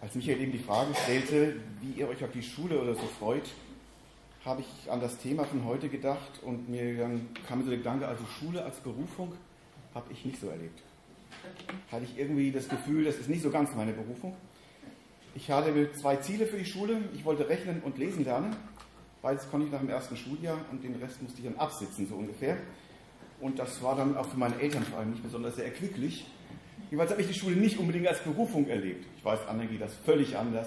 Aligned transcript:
Als 0.00 0.14
Michael 0.14 0.40
eben 0.40 0.52
die 0.52 0.58
Frage 0.58 0.94
stellte, 0.94 1.56
wie 1.82 2.00
ihr 2.00 2.08
euch 2.08 2.24
auf 2.24 2.30
die 2.32 2.42
Schule 2.42 2.80
oder 2.80 2.94
so 2.94 3.06
freut, 3.18 3.44
habe 4.46 4.62
ich 4.62 4.90
an 4.90 5.00
das 5.00 5.18
Thema 5.18 5.44
von 5.44 5.66
heute 5.66 5.90
gedacht 5.90 6.42
und 6.42 6.70
mir 6.70 6.96
dann 6.96 7.28
kam 7.46 7.62
so 7.62 7.68
der 7.68 7.78
Gedanke, 7.78 8.08
also 8.08 8.24
Schule 8.24 8.64
als 8.64 8.76
Berufung 8.78 9.32
habe 9.94 10.10
ich 10.10 10.24
nicht 10.24 10.40
so 10.40 10.48
erlebt. 10.48 10.80
Hatte 11.92 12.04
ich 12.04 12.18
irgendwie 12.18 12.50
das 12.50 12.66
Gefühl, 12.68 13.04
das 13.04 13.16
ist 13.16 13.28
nicht 13.28 13.42
so 13.42 13.50
ganz 13.50 13.74
meine 13.74 13.92
Berufung. 13.92 14.34
Ich 15.34 15.50
hatte 15.50 15.92
zwei 15.92 16.16
Ziele 16.16 16.46
für 16.46 16.56
die 16.56 16.64
Schule. 16.64 17.02
Ich 17.14 17.24
wollte 17.26 17.48
rechnen 17.48 17.82
und 17.82 17.98
lesen 17.98 18.24
lernen. 18.24 18.56
Beides 19.20 19.50
konnte 19.50 19.66
ich 19.66 19.72
nach 19.72 19.80
dem 19.80 19.90
ersten 19.90 20.16
Schuljahr 20.16 20.58
und 20.70 20.82
den 20.82 20.94
Rest 20.96 21.22
musste 21.22 21.40
ich 21.40 21.44
dann 21.44 21.56
absitzen, 21.56 22.08
so 22.08 22.14
ungefähr. 22.14 22.56
Und 23.40 23.58
das 23.58 23.82
war 23.82 23.96
dann 23.96 24.16
auch 24.16 24.26
für 24.26 24.38
meine 24.38 24.58
Eltern 24.58 24.82
vor 24.82 24.98
allem 24.98 25.10
nicht 25.10 25.22
besonders 25.22 25.56
sehr 25.56 25.66
erquicklich. 25.66 26.26
Jedenfalls 26.90 27.12
habe 27.12 27.22
ich 27.22 27.28
die 27.28 27.34
Schule 27.34 27.54
nicht 27.54 27.78
unbedingt 27.78 28.08
als 28.08 28.18
Berufung 28.20 28.66
erlebt. 28.66 29.06
Ich 29.16 29.24
weiß, 29.24 29.46
anderen 29.46 29.70
geht 29.70 29.80
das 29.80 29.94
völlig 30.04 30.36
anders. 30.36 30.66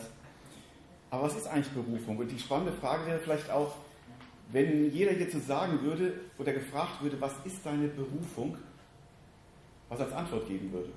Aber 1.10 1.24
was 1.24 1.36
ist 1.36 1.48
eigentlich 1.48 1.70
Berufung? 1.74 2.18
Und 2.18 2.32
die 2.32 2.40
spannende 2.40 2.72
Frage 2.72 3.06
wäre 3.06 3.20
vielleicht 3.20 3.52
auch, 3.52 3.76
wenn 4.52 4.90
jeder 4.92 5.12
jetzt 5.14 5.34
so 5.34 5.40
sagen 5.40 5.82
würde 5.82 6.14
oder 6.38 6.54
gefragt 6.54 7.02
würde, 7.02 7.20
was 7.20 7.34
ist 7.44 7.66
deine 7.66 7.90
Berufung, 7.90 8.58
was 9.90 10.00
als 10.00 10.14
Antwort 10.14 10.48
geben 10.48 10.72
würde. 10.72 10.90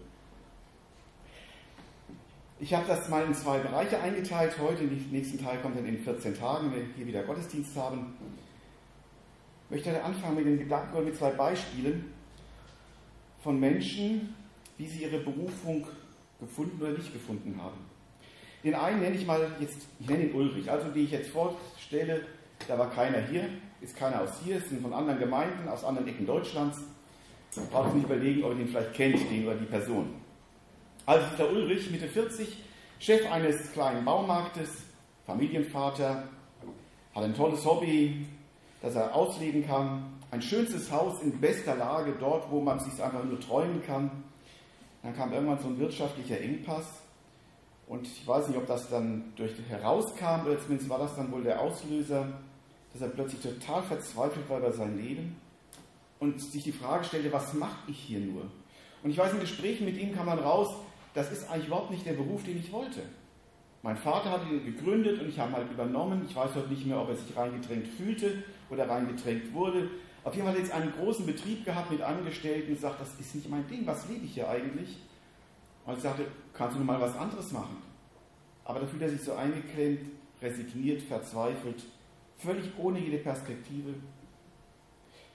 Ich 2.59 2.73
habe 2.73 2.87
das 2.87 3.09
mal 3.09 3.25
in 3.25 3.35
zwei 3.35 3.59
Bereiche 3.59 4.01
eingeteilt 4.01 4.57
heute. 4.59 4.87
Den 4.87 5.11
nächsten 5.11 5.43
Teil 5.43 5.59
kommt 5.59 5.77
dann 5.77 5.87
in 5.87 5.99
14 5.99 6.35
Tagen, 6.35 6.73
wenn 6.73 6.81
wir 6.81 6.95
hier 6.97 7.07
wieder 7.07 7.23
Gottesdienst 7.25 7.77
haben. 7.77 8.15
Ich 9.65 9.71
möchte 9.85 10.03
anfangen 10.03 10.37
mit 10.37 10.47
den 10.47 10.59
Gedanken 10.61 10.95
oder 10.95 11.05
mit 11.05 11.17
zwei 11.17 11.31
Beispielen 11.31 12.13
von 13.43 13.59
Menschen, 13.59 14.35
wie 14.79 14.87
sie 14.87 15.03
ihre 15.03 15.19
Berufung 15.19 15.87
gefunden 16.41 16.81
oder 16.81 16.93
nicht 16.93 17.13
gefunden 17.13 17.59
haben. 17.63 17.79
Den 18.65 18.75
einen 18.75 19.01
nenne 19.01 19.17
ich 19.17 19.27
mal 19.27 19.51
jetzt, 19.61 19.87
ich 20.01 20.09
nenne 20.09 20.25
ihn 20.25 20.35
Ulrich, 20.35 20.71
also 20.71 20.89
die 20.89 21.05
ich 21.05 21.13
jetzt 21.13 21.31
vorstelle, 21.31 22.23
da 22.67 22.79
war 22.79 22.91
keiner 22.91 23.21
hier, 23.21 23.49
ist 23.81 23.97
keiner 23.97 24.23
aus 24.23 24.31
hier, 24.45 24.61
sind 24.61 24.83
von 24.83 24.93
anderen 24.93 25.19
Gemeinden, 25.19 25.69
aus 25.69 25.85
anderen 25.85 26.09
Ecken 26.09 26.27
Deutschlands. 26.27 26.79
Man 27.55 27.69
braucht 27.69 27.95
nicht 27.95 28.05
überlegen, 28.05 28.45
ob 28.45 28.51
ihr 28.51 28.57
den 28.57 28.69
vielleicht 28.69 28.95
kennt, 28.95 29.31
den 29.31 29.47
oder 29.47 29.57
die 29.57 29.67
Person. 29.67 30.15
Also 31.07 31.25
der 31.39 31.51
Ulrich, 31.51 31.91
Mitte 31.91 32.09
40, 32.09 32.65
Chef 32.99 33.31
eines 33.31 33.73
kleinen 33.73 34.05
Baumarktes, 34.05 34.71
Familienvater, 35.27 36.25
hat 37.15 37.25
ein 37.25 37.35
tolles 37.35 37.65
Hobby, 37.65 38.27
das 38.83 38.95
er 38.95 39.15
ausleben 39.15 39.67
kann, 39.67 40.17
ein 40.31 40.43
schönstes 40.43 40.91
Haus 40.91 41.23
in 41.23 41.41
bester 41.41 41.77
Lage, 41.77 42.15
dort, 42.19 42.51
wo 42.51 42.61
man 42.61 42.81
sich 42.81 43.03
einfach 43.03 43.25
nur 43.25 43.41
träumen 43.41 43.83
kann. 43.83 44.11
Dann 45.07 45.15
kam 45.15 45.33
irgendwann 45.33 45.61
so 45.61 45.69
ein 45.69 45.79
wirtschaftlicher 45.79 46.41
Engpass. 46.41 47.01
Und 47.87 48.09
ich 48.09 48.27
weiß 48.27 48.49
nicht, 48.49 48.57
ob 48.57 48.67
das 48.67 48.91
dann 48.91 49.33
durch 49.37 49.53
herauskam, 49.69 50.45
oder 50.45 50.59
zumindest 50.59 50.91
war 50.91 50.99
das 50.99 51.15
dann 51.15 51.31
wohl 51.31 51.45
der 51.45 51.61
Auslöser, 51.61 52.27
dass 52.93 53.03
er 53.03 53.09
plötzlich 53.11 53.41
total 53.41 53.85
verzweifelt 53.85 54.51
war 54.51 54.59
über 54.59 54.73
sein 54.73 54.99
Leben 54.99 55.37
und 56.19 56.41
sich 56.41 56.65
die 56.65 56.73
Frage 56.73 57.05
stellte, 57.05 57.33
was 57.33 57.55
mache 57.55 57.89
ich 57.89 58.01
hier 58.01 58.19
nur? 58.19 58.51
Und 59.05 59.11
ich 59.11 59.17
weiß, 59.17 59.35
in 59.35 59.39
Gesprächen 59.39 59.85
mit 59.85 59.97
ihm 59.97 60.13
kam 60.13 60.27
man 60.27 60.41
raus, 60.41 60.75
das 61.15 61.31
ist 61.31 61.49
eigentlich 61.49 61.69
überhaupt 61.69 61.93
nicht 61.93 62.05
der 62.05 62.15
Beruf, 62.15 62.43
den 62.43 62.59
ich 62.59 62.73
wollte. 62.73 63.03
Mein 63.85 63.99
Vater 63.99 64.33
hat 64.33 64.41
ihn 64.51 64.65
gegründet 64.65 65.21
und 65.21 65.29
ich 65.29 65.39
habe 65.39 65.53
ihn 65.53 65.57
halt 65.57 65.71
übernommen. 65.71 66.27
Ich 66.29 66.35
weiß 66.35 66.53
heute 66.57 66.69
nicht 66.69 66.85
mehr, 66.85 67.01
ob 67.01 67.11
er 67.11 67.17
sich 67.17 67.37
reingedrängt 67.37 67.87
fühlte 67.87 68.43
oder 68.71 68.89
reingedrängt 68.89 69.55
wurde. 69.55 69.89
Auf 70.27 70.35
jeden 70.35 70.45
Fall 70.45 70.57
hat 70.57 70.61
jetzt 70.61 70.75
einen 70.75 70.91
großen 70.91 71.25
Betrieb 71.25 71.65
gehabt 71.65 71.89
mit 71.89 72.03
Angestellten 72.03 72.73
und 72.73 72.81
sagt, 72.81 73.01
das 73.01 73.15
ist 73.21 73.37
nicht 73.37 73.49
mein 73.49 73.65
Ding, 73.69 73.87
was 73.87 74.09
lebe 74.09 74.25
ich 74.25 74.35
hier 74.35 74.51
eigentlich? 74.51 74.99
Und 75.87 75.95
ich 75.95 76.03
sagte, 76.03 76.27
kannst 76.53 76.77
du 76.77 76.83
mal 76.83 77.01
was 77.01 77.17
anderes 77.17 77.53
machen? 77.53 77.77
Aber 78.65 78.81
da 78.81 78.87
fühlt 78.89 79.03
er 79.03 79.09
sich 79.09 79.23
so 79.23 79.35
eingeklemmt, 79.35 80.01
resigniert, 80.43 81.03
verzweifelt, 81.03 81.85
völlig 82.39 82.77
ohne 82.77 82.99
jede 82.99 83.19
Perspektive. 83.19 83.95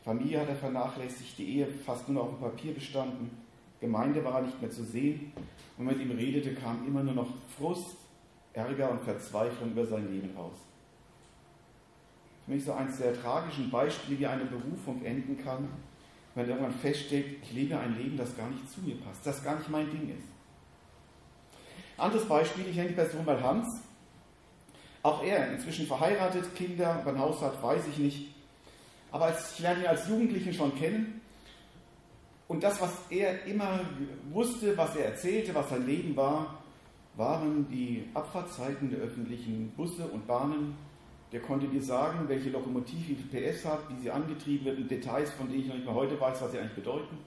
Familie 0.03 0.41
hat 0.41 0.49
er 0.49 0.57
vernachlässigt, 0.57 1.37
die 1.37 1.59
Ehe 1.59 1.67
fast 1.67 2.09
nur 2.09 2.21
noch 2.21 2.29
auf 2.29 2.39
dem 2.39 2.49
Papier 2.49 2.73
bestanden, 2.73 3.31
Gemeinde 3.79 4.21
war 4.25 4.39
er 4.39 4.41
nicht 4.41 4.59
mehr 4.61 4.71
zu 4.71 4.83
sehen 4.83 5.31
und 5.77 5.85
mit 5.85 6.01
ihm 6.01 6.11
redete, 6.11 6.53
kam 6.53 6.85
immer 6.85 7.01
nur 7.01 7.13
noch 7.13 7.29
Frust, 7.57 7.95
Ärger 8.51 8.91
und 8.91 9.03
Verzweiflung 9.03 9.71
über 9.71 9.85
sein 9.85 10.11
Leben 10.11 10.35
raus 10.35 10.70
mich 12.51 12.65
so 12.65 12.73
eines 12.73 12.97
der 12.97 13.19
tragischen 13.19 13.71
Beispiele, 13.71 14.19
wie 14.19 14.27
eine 14.27 14.45
Berufung 14.45 15.03
enden 15.03 15.41
kann, 15.43 15.69
wenn 16.35 16.47
irgendwann 16.47 16.73
feststellt, 16.73 17.25
ich 17.41 17.53
lebe 17.53 17.77
ein 17.77 17.97
Leben, 17.97 18.17
das 18.17 18.35
gar 18.35 18.49
nicht 18.49 18.69
zu 18.69 18.81
mir 18.81 18.95
passt, 18.95 19.25
das 19.25 19.43
gar 19.43 19.57
nicht 19.57 19.69
mein 19.69 19.89
Ding 19.89 20.09
ist. 20.09 20.27
Anderes 21.97 22.27
Beispiel, 22.27 22.67
ich 22.67 22.75
nenne 22.75 22.89
die 22.89 22.95
Person 22.95 23.25
mal 23.25 23.41
Hans. 23.41 23.81
Auch 25.03 25.23
er, 25.23 25.51
inzwischen 25.53 25.87
verheiratet, 25.87 26.55
Kinder, 26.55 27.03
ein 27.05 27.19
Haus 27.19 27.41
hat, 27.41 27.61
weiß 27.61 27.83
ich 27.89 27.97
nicht. 27.97 28.35
Aber 29.11 29.33
ich 29.35 29.59
lerne 29.59 29.81
ihn 29.81 29.87
als 29.87 30.07
Jugendlichen 30.07 30.53
schon 30.53 30.75
kennen. 30.75 31.21
Und 32.47 32.63
das, 32.63 32.81
was 32.81 32.91
er 33.09 33.45
immer 33.45 33.79
wusste, 34.31 34.77
was 34.77 34.95
er 34.95 35.05
erzählte, 35.05 35.55
was 35.55 35.69
sein 35.69 35.85
Leben 35.85 36.15
war, 36.15 36.61
waren 37.15 37.67
die 37.69 38.07
Abfahrtzeiten 38.13 38.89
der 38.89 38.99
öffentlichen 38.99 39.71
Busse 39.71 40.05
und 40.05 40.27
Bahnen, 40.27 40.75
der 41.31 41.39
konnte 41.39 41.67
dir 41.67 41.81
sagen, 41.81 42.27
welche 42.27 42.49
Lokomotive 42.49 43.09
wie 43.09 43.15
viel 43.15 43.51
PS 43.51 43.65
hat, 43.65 43.79
wie 43.89 44.01
sie 44.01 44.11
angetrieben 44.11 44.65
wird, 44.65 44.77
und 44.77 44.91
Details, 44.91 45.31
von 45.31 45.47
denen 45.47 45.61
ich 45.61 45.67
noch 45.67 45.75
nicht 45.75 45.85
mal 45.85 45.95
heute 45.95 46.19
weiß, 46.19 46.41
was 46.41 46.51
sie 46.51 46.59
eigentlich 46.59 46.75
bedeuten. 46.75 47.17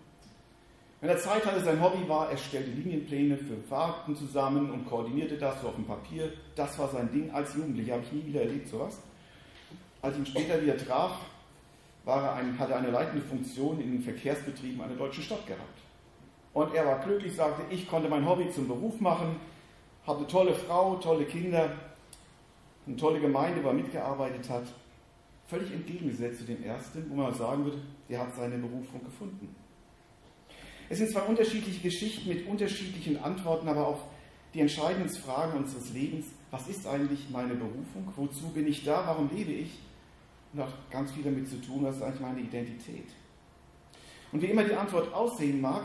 Wenn 1.00 1.10
er 1.10 1.18
Zeit 1.18 1.44
hatte, 1.44 1.60
sein 1.60 1.82
Hobby 1.82 2.08
war, 2.08 2.30
er 2.30 2.36
stellte 2.36 2.70
Linienpläne 2.70 3.36
für 3.36 3.56
Fahrten 3.68 4.16
zusammen 4.16 4.70
und 4.70 4.86
koordinierte 4.86 5.36
das 5.36 5.60
so 5.60 5.68
auf 5.68 5.74
dem 5.74 5.84
Papier. 5.84 6.32
Das 6.54 6.78
war 6.78 6.88
sein 6.88 7.10
Ding. 7.12 7.30
Als 7.30 7.54
Jugendlicher 7.54 7.94
habe 7.94 8.04
ich 8.04 8.12
nie 8.12 8.26
wieder 8.26 8.40
erlebt 8.40 8.68
sowas. 8.68 8.98
Als 10.00 10.14
ich 10.14 10.20
ihn 10.20 10.26
später 10.26 10.62
wieder 10.62 10.76
traf, 10.78 11.12
war 12.04 12.22
er 12.22 12.34
ein, 12.34 12.58
hatte 12.58 12.72
er 12.72 12.78
eine 12.78 12.90
leitende 12.90 13.22
Funktion 13.22 13.80
in 13.80 13.92
den 13.92 14.02
Verkehrsbetrieben 14.02 14.80
einer 14.80 14.94
deutschen 14.94 15.24
Stadt 15.24 15.46
gehabt. 15.46 15.80
Und 16.52 16.74
er 16.74 16.86
war 16.86 17.00
glücklich, 17.00 17.34
sagte, 17.34 17.62
ich 17.70 17.88
konnte 17.88 18.08
mein 18.08 18.26
Hobby 18.28 18.50
zum 18.50 18.68
Beruf 18.68 19.00
machen, 19.00 19.36
habe 20.06 20.18
eine 20.18 20.26
tolle 20.26 20.54
Frau, 20.54 20.96
tolle 20.96 21.24
Kinder, 21.24 21.70
eine 22.86 22.96
tolle 22.96 23.20
Gemeinde, 23.20 23.62
wo 23.62 23.68
er 23.68 23.74
mitgearbeitet 23.74 24.48
hat, 24.50 24.64
völlig 25.46 25.72
entgegengesetzt 25.72 26.40
zu 26.40 26.44
dem 26.44 26.62
ersten, 26.64 27.08
wo 27.10 27.14
man 27.14 27.34
sagen 27.34 27.64
würde, 27.64 27.78
der 28.08 28.20
hat 28.20 28.34
seine 28.34 28.58
Berufung 28.58 29.02
gefunden. 29.04 29.54
Es 30.88 30.98
sind 30.98 31.10
zwar 31.10 31.28
unterschiedliche 31.28 31.80
Geschichten 31.80 32.28
mit 32.28 32.46
unterschiedlichen 32.46 33.18
Antworten, 33.22 33.68
aber 33.68 33.86
auf 33.86 34.00
die 34.52 34.60
entscheidenden 34.60 35.08
Fragen 35.08 35.58
unseres 35.58 35.92
Lebens, 35.92 36.26
was 36.50 36.68
ist 36.68 36.86
eigentlich 36.86 37.28
meine 37.30 37.54
Berufung, 37.54 38.12
wozu 38.16 38.48
bin 38.50 38.66
ich 38.66 38.84
da, 38.84 39.04
warum 39.06 39.28
lebe 39.34 39.52
ich, 39.52 39.78
und 40.52 40.60
hat 40.60 40.90
ganz 40.90 41.10
viel 41.12 41.24
damit 41.24 41.48
zu 41.48 41.60
tun, 41.60 41.82
was 41.82 41.96
ist 41.96 42.02
eigentlich 42.02 42.20
meine 42.20 42.40
Identität. 42.40 43.08
Und 44.30 44.42
wie 44.42 44.46
immer 44.46 44.64
die 44.64 44.74
Antwort 44.74 45.12
aussehen 45.12 45.60
mag, 45.60 45.84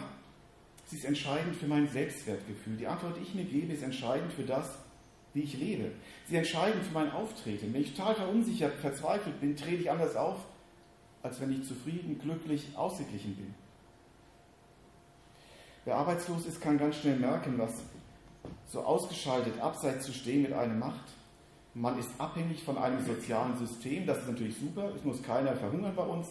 sie 0.86 0.98
ist 0.98 1.06
entscheidend 1.06 1.56
für 1.56 1.68
mein 1.68 1.88
Selbstwertgefühl. 1.88 2.78
Die 2.78 2.88
Antwort, 2.88 3.18
die 3.18 3.24
ich 3.24 3.34
mir 3.34 3.46
gebe, 3.46 3.74
ist 3.74 3.84
entscheidend 3.84 4.32
für 4.34 4.44
das, 4.44 4.78
wie 5.34 5.42
ich 5.42 5.58
lebe. 5.58 5.92
Sie 6.28 6.36
entscheiden 6.36 6.82
für 6.82 6.94
mein 6.94 7.12
Auftreten. 7.12 7.74
Wenn 7.74 7.82
ich 7.82 7.94
total 7.94 8.16
verunsichert, 8.16 8.74
verzweifelt 8.76 9.40
bin, 9.40 9.56
trete 9.56 9.82
ich 9.82 9.92
anders 9.92 10.16
auf, 10.16 10.38
als 11.22 11.40
wenn 11.42 11.52
ich 11.52 11.68
zufrieden, 11.68 12.20
glücklich, 12.20 12.66
ausgeglichen 12.76 13.36
bin. 13.36 13.54
Wer 15.86 15.98
arbeitslos 15.98 16.46
ist, 16.46 16.62
kann 16.62 16.78
ganz 16.78 16.98
schnell 16.98 17.18
merken, 17.18 17.58
was 17.58 17.84
so 18.68 18.82
ausgeschaltet, 18.82 19.60
abseits 19.60 20.06
zu 20.06 20.14
stehen 20.14 20.44
mit 20.44 20.54
einem 20.54 20.80
macht. 20.80 21.06
Man 21.74 21.98
ist 22.00 22.10
abhängig 22.18 22.64
von 22.64 22.78
einem 22.78 23.04
sozialen 23.06 23.58
System, 23.58 24.06
das 24.06 24.20
ist 24.20 24.28
natürlich 24.28 24.58
super, 24.58 24.92
es 24.96 25.04
muss 25.04 25.22
keiner 25.24 25.56
verhungern 25.56 25.96
bei 25.96 26.04
uns, 26.04 26.28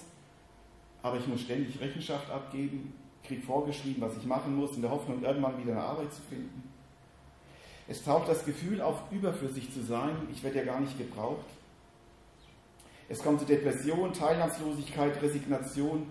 aber 1.02 1.18
ich 1.18 1.26
muss 1.26 1.40
ständig 1.40 1.80
Rechenschaft 1.80 2.30
abgeben, 2.30 2.92
kriege 3.24 3.42
vorgeschrieben, 3.42 4.02
was 4.02 4.16
ich 4.16 4.26
machen 4.26 4.56
muss, 4.56 4.76
in 4.76 4.82
der 4.82 4.90
Hoffnung, 4.90 5.22
irgendwann 5.22 5.58
wieder 5.62 5.72
eine 5.72 5.82
Arbeit 5.82 6.12
zu 6.12 6.22
finden. 6.22 6.62
Es 7.88 8.04
taucht 8.04 8.28
das 8.28 8.44
Gefühl 8.44 8.82
auf, 8.82 9.00
überflüssig 9.10 9.72
zu 9.72 9.82
sein. 9.82 10.14
Ich 10.30 10.42
werde 10.42 10.58
ja 10.58 10.64
gar 10.64 10.80
nicht 10.80 10.98
gebraucht. 10.98 11.46
Es 13.08 13.22
kommt 13.22 13.40
zu 13.40 13.46
Depression, 13.46 14.12
Teilnahmslosigkeit, 14.12 15.22
Resignation. 15.22 16.06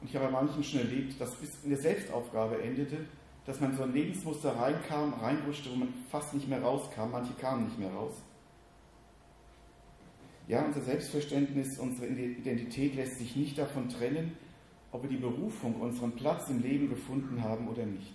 Und 0.00 0.08
ich 0.08 0.14
habe 0.14 0.26
bei 0.26 0.30
manchen 0.30 0.62
schon 0.62 0.80
erlebt, 0.80 1.20
dass 1.20 1.34
bis 1.34 1.50
in 1.64 1.70
der 1.70 1.80
Selbstaufgabe 1.80 2.62
endete, 2.62 2.98
dass 3.46 3.58
man 3.60 3.76
so 3.76 3.82
ein 3.82 3.92
Lebensmuster 3.92 4.56
reinkam, 4.56 5.14
reinrutschte, 5.14 5.70
wo 5.72 5.74
man 5.74 5.92
fast 6.08 6.34
nicht 6.34 6.48
mehr 6.48 6.62
rauskam. 6.62 7.10
Manche 7.10 7.32
kamen 7.32 7.64
nicht 7.64 7.78
mehr 7.78 7.90
raus. 7.90 8.14
Ja, 10.46 10.64
unser 10.64 10.82
Selbstverständnis, 10.82 11.78
unsere 11.78 12.06
Identität 12.06 12.94
lässt 12.94 13.18
sich 13.18 13.34
nicht 13.34 13.58
davon 13.58 13.88
trennen, 13.88 14.36
ob 14.92 15.02
wir 15.02 15.10
die 15.10 15.16
Berufung, 15.16 15.80
unseren 15.80 16.12
Platz 16.12 16.48
im 16.48 16.62
Leben 16.62 16.88
gefunden 16.88 17.42
haben 17.42 17.68
oder 17.68 17.84
nicht. 17.84 18.14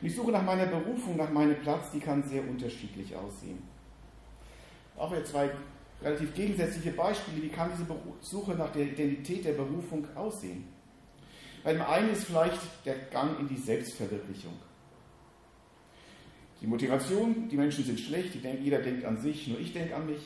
Und 0.00 0.08
die 0.08 0.14
Suche 0.14 0.32
nach 0.32 0.44
meiner 0.44 0.66
Berufung, 0.66 1.16
nach 1.16 1.30
meinem 1.30 1.60
Platz, 1.60 1.90
die 1.92 2.00
kann 2.00 2.22
sehr 2.22 2.42
unterschiedlich 2.42 3.14
aussehen. 3.14 3.62
Auch 4.96 5.12
jetzt 5.12 5.32
zwei 5.32 5.50
relativ 6.02 6.34
gegensätzliche 6.34 6.92
Beispiele. 6.92 7.42
Wie 7.42 7.48
kann 7.48 7.70
diese 7.72 7.86
Suche 8.20 8.52
nach 8.54 8.72
der 8.72 8.86
Identität 8.86 9.44
der 9.44 9.52
Berufung 9.52 10.06
aussehen? 10.14 10.64
Bei 11.62 11.74
dem 11.74 11.82
einen 11.82 12.10
ist 12.10 12.24
vielleicht 12.24 12.60
der 12.86 12.96
Gang 13.10 13.38
in 13.38 13.48
die 13.48 13.58
Selbstverwirklichung. 13.58 14.54
Die 16.62 16.66
Motivation, 16.66 17.48
die 17.48 17.56
Menschen 17.56 17.84
sind 17.84 18.00
schlecht, 18.00 18.42
denken, 18.42 18.64
jeder 18.64 18.80
denkt 18.80 19.04
an 19.04 19.18
sich, 19.20 19.48
nur 19.48 19.58
ich 19.58 19.72
denke 19.72 19.94
an 19.94 20.06
mich. 20.06 20.22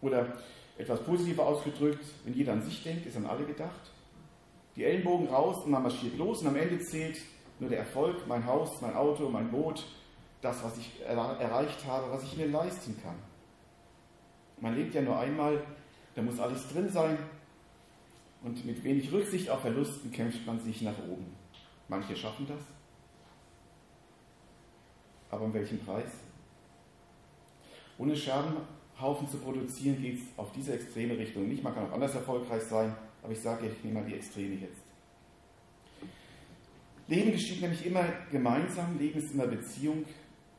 Oder 0.00 0.36
etwas 0.76 1.02
positiver 1.02 1.46
ausgedrückt, 1.46 2.04
wenn 2.24 2.34
jeder 2.34 2.52
an 2.52 2.62
sich 2.62 2.82
denkt, 2.82 3.06
ist 3.06 3.16
an 3.16 3.26
alle 3.26 3.44
gedacht. 3.44 3.92
Die 4.76 4.84
Ellenbogen 4.84 5.28
raus 5.28 5.64
und 5.64 5.72
man 5.72 5.82
marschiert 5.82 6.16
los 6.16 6.42
und 6.42 6.48
am 6.48 6.56
Ende 6.56 6.78
zählt 6.80 7.18
nur 7.60 7.70
der 7.70 7.80
Erfolg, 7.80 8.26
mein 8.26 8.44
Haus, 8.46 8.80
mein 8.80 8.94
Auto, 8.94 9.28
mein 9.28 9.50
Boot, 9.50 9.84
das, 10.40 10.62
was 10.62 10.78
ich 10.78 11.00
erreicht 11.04 11.84
habe, 11.86 12.10
was 12.12 12.22
ich 12.22 12.36
mir 12.36 12.46
leisten 12.46 12.96
kann. 13.02 13.16
Man 14.60 14.74
lebt 14.74 14.94
ja 14.94 15.02
nur 15.02 15.18
einmal, 15.18 15.62
da 16.14 16.22
muss 16.22 16.38
alles 16.38 16.68
drin 16.68 16.88
sein 16.88 17.18
und 18.42 18.64
mit 18.64 18.82
wenig 18.84 19.12
Rücksicht 19.12 19.50
auf 19.50 19.60
Verlusten 19.60 20.12
kämpft 20.12 20.46
man 20.46 20.60
sich 20.60 20.82
nach 20.82 20.98
oben. 20.98 21.34
Manche 21.88 22.16
schaffen 22.16 22.46
das, 22.46 22.60
aber 25.30 25.44
um 25.44 25.54
welchen 25.54 25.84
Preis? 25.84 26.10
Ohne 27.98 28.16
Scherbenhaufen 28.16 29.28
zu 29.28 29.38
produzieren, 29.38 30.00
geht 30.00 30.18
es 30.18 30.38
auf 30.38 30.52
diese 30.52 30.74
extreme 30.74 31.18
Richtung 31.18 31.48
nicht. 31.48 31.62
Man 31.62 31.74
kann 31.74 31.88
auch 31.88 31.92
anders 31.92 32.14
erfolgreich 32.14 32.62
sein, 32.62 32.94
aber 33.22 33.32
ich 33.32 33.40
sage, 33.40 33.66
ich 33.66 33.84
nehme 33.84 34.00
mal 34.00 34.08
die 34.08 34.14
Extreme 34.14 34.54
jetzt. 34.54 34.87
Leben 37.08 37.32
geschieht 37.32 37.62
nämlich 37.62 37.86
immer 37.86 38.04
gemeinsam, 38.30 38.98
Leben 38.98 39.18
ist 39.18 39.32
immer 39.32 39.46
Beziehung, 39.46 40.04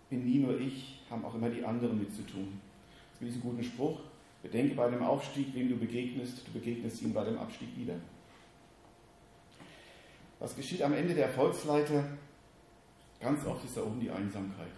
bin 0.10 0.26
nie 0.26 0.40
nur 0.40 0.60
ich, 0.60 1.00
haben 1.10 1.24
auch 1.24 1.36
immer 1.36 1.50
die 1.50 1.64
anderen 1.64 2.00
mit 2.00 2.14
zu 2.14 2.24
tun. 2.24 2.60
Es 3.14 3.20
gibt 3.20 3.32
diesen 3.32 3.42
guten 3.42 3.64
Spruch, 3.64 4.00
bedenke 4.42 4.74
bei 4.76 4.90
dem 4.90 5.04
Aufstieg, 5.04 5.54
wem 5.54 5.70
du 5.70 5.78
begegnest, 5.78 6.48
du 6.48 6.52
begegnest 6.52 7.04
ihm 7.04 7.14
bei 7.14 7.24
dem 7.24 7.38
Abstieg 7.38 7.70
wieder. 7.78 7.96
Was 10.40 10.56
geschieht 10.56 10.82
am 10.82 10.94
Ende 10.94 11.14
der 11.14 11.28
Erfolgsleiter? 11.28 12.04
Ganz 13.20 13.46
oft 13.46 13.64
ist 13.66 13.78
da 13.78 13.82
oben 13.84 14.00
die 14.00 14.10
Einsamkeit. 14.10 14.72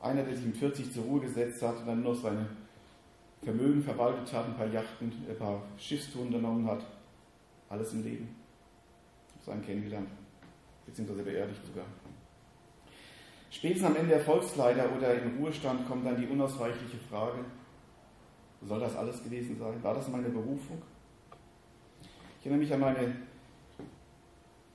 Einer, 0.00 0.24
der 0.24 0.34
sich 0.34 0.46
mit 0.46 0.56
40 0.56 0.92
zur 0.92 1.04
Ruhe 1.04 1.20
gesetzt 1.20 1.62
hat 1.62 1.76
und 1.76 1.86
dann 1.86 2.02
noch 2.02 2.14
seine 2.14 2.48
Vermögen 3.44 3.84
verwaltet 3.84 4.32
hat, 4.32 4.46
ein 4.46 4.56
paar 4.56 4.66
Yachten, 4.66 5.12
ein 5.28 5.38
paar 5.38 5.62
Schiffstouren 5.78 6.28
unternommen 6.28 6.66
hat, 6.66 6.84
alles 7.72 7.92
im 7.94 8.04
Leben. 8.04 8.28
Ich 9.26 9.34
habe 9.34 9.56
seinen 9.56 9.66
kennengelernt, 9.66 10.08
beziehungsweise 10.84 11.22
beerdigt 11.22 11.64
sogar. 11.64 11.86
Spätestens 13.50 13.88
am 13.88 13.96
Ende 13.96 14.10
der 14.10 14.20
Volksleiter 14.20 14.94
oder 14.96 15.14
im 15.14 15.38
Ruhestand 15.38 15.88
kommt 15.88 16.06
dann 16.06 16.20
die 16.20 16.26
unausweichliche 16.26 16.98
Frage, 17.08 17.44
soll 18.60 18.78
das 18.78 18.94
alles 18.94 19.24
gewesen 19.24 19.58
sein? 19.58 19.82
War 19.82 19.94
das 19.94 20.08
meine 20.08 20.28
Berufung? 20.28 20.80
Ich 22.40 22.46
erinnere 22.46 22.62
mich 22.62 22.72
an 22.72 22.80
meine, 22.80 23.16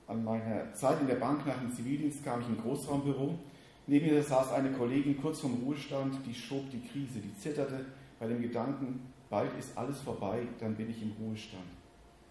an 0.06 0.24
meine 0.24 0.72
Zeit 0.74 1.00
in 1.00 1.06
der 1.06 1.16
Bank 1.16 1.46
nach 1.46 1.58
dem 1.58 1.72
Zivildienst, 1.72 2.24
kam 2.24 2.40
ich 2.40 2.48
in 2.48 2.54
ein 2.54 2.62
Großraumbüro. 2.62 3.38
Neben 3.86 4.06
mir 4.06 4.22
saß 4.22 4.52
eine 4.52 4.72
Kollegin 4.72 5.20
kurz 5.20 5.40
vorm 5.40 5.62
Ruhestand, 5.64 6.16
die 6.26 6.34
schob 6.34 6.70
die 6.70 6.86
Krise, 6.86 7.20
die 7.20 7.34
zitterte 7.38 7.86
bei 8.18 8.26
dem 8.26 8.42
Gedanken, 8.42 9.12
bald 9.30 9.50
ist 9.58 9.76
alles 9.78 10.00
vorbei, 10.00 10.46
dann 10.60 10.74
bin 10.74 10.90
ich 10.90 11.00
im 11.02 11.12
Ruhestand. 11.12 11.77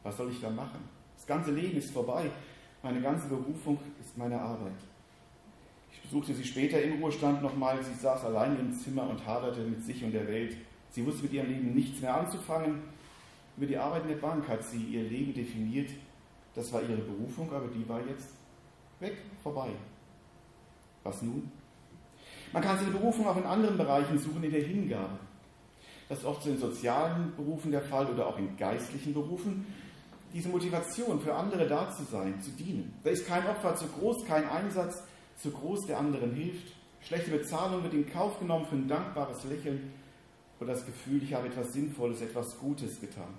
Was 0.07 0.15
soll 0.15 0.31
ich 0.31 0.39
da 0.39 0.49
machen? 0.49 0.79
Das 1.17 1.27
ganze 1.27 1.51
Leben 1.51 1.77
ist 1.77 1.91
vorbei. 1.91 2.31
Meine 2.81 3.01
ganze 3.01 3.27
Berufung 3.27 3.77
ist 3.99 4.17
meine 4.17 4.39
Arbeit. 4.39 4.79
Ich 5.91 6.01
besuchte 6.01 6.33
sie 6.33 6.45
später 6.45 6.81
im 6.81 7.01
Ruhestand 7.01 7.41
nochmal. 7.41 7.83
Sie 7.83 7.93
saß 7.93 8.23
allein 8.23 8.57
im 8.57 8.71
Zimmer 8.71 9.09
und 9.09 9.27
haderte 9.27 9.59
mit 9.59 9.83
sich 9.83 10.01
und 10.05 10.13
der 10.13 10.25
Welt. 10.29 10.55
Sie 10.91 11.05
wusste 11.05 11.23
mit 11.23 11.33
ihrem 11.33 11.49
Leben 11.49 11.73
nichts 11.75 11.99
mehr 11.99 12.15
anzufangen. 12.15 12.83
Über 13.57 13.65
die 13.65 13.75
Arbeit 13.75 14.03
in 14.03 14.07
der 14.07 14.15
Bank 14.15 14.47
hat 14.47 14.63
sie 14.63 14.81
ihr 14.81 15.03
Leben 15.03 15.33
definiert. 15.33 15.89
Das 16.55 16.71
war 16.71 16.81
ihre 16.81 17.01
Berufung, 17.01 17.51
aber 17.51 17.67
die 17.67 17.87
war 17.89 17.99
jetzt 18.07 18.29
weg, 19.01 19.17
vorbei. 19.43 19.71
Was 21.03 21.21
nun? 21.21 21.51
Man 22.53 22.63
kann 22.63 22.77
seine 22.77 22.91
Berufung 22.91 23.27
auch 23.27 23.35
in 23.35 23.43
anderen 23.43 23.77
Bereichen 23.77 24.17
suchen, 24.17 24.41
in 24.41 24.51
der 24.51 24.63
Hingabe. 24.63 25.19
Das 26.07 26.19
ist 26.19 26.25
oft 26.25 26.43
so 26.43 26.49
in 26.49 26.57
sozialen 26.57 27.35
Berufen 27.35 27.71
der 27.71 27.81
Fall 27.81 28.05
oder 28.05 28.27
auch 28.27 28.39
in 28.39 28.55
geistlichen 28.55 29.13
Berufen 29.13 29.65
diese 30.33 30.49
Motivation, 30.49 31.19
für 31.21 31.33
andere 31.33 31.67
da 31.67 31.89
zu 31.91 32.03
sein, 32.03 32.41
zu 32.41 32.51
dienen. 32.51 32.93
Da 33.03 33.09
ist 33.09 33.27
kein 33.27 33.45
Opfer 33.47 33.75
zu 33.75 33.87
groß, 33.87 34.25
kein 34.25 34.47
Einsatz 34.49 35.03
zu 35.37 35.51
groß, 35.51 35.87
der 35.87 35.99
anderen 35.99 36.33
hilft. 36.33 36.73
Schlechte 37.01 37.31
Bezahlung 37.31 37.83
wird 37.83 37.93
in 37.93 38.09
Kauf 38.09 38.39
genommen 38.39 38.65
für 38.65 38.75
ein 38.75 38.87
dankbares 38.87 39.43
Lächeln 39.45 39.93
oder 40.59 40.73
das 40.73 40.85
Gefühl, 40.85 41.23
ich 41.23 41.33
habe 41.33 41.47
etwas 41.47 41.73
Sinnvolles, 41.73 42.21
etwas 42.21 42.57
Gutes 42.57 42.99
getan. 42.99 43.33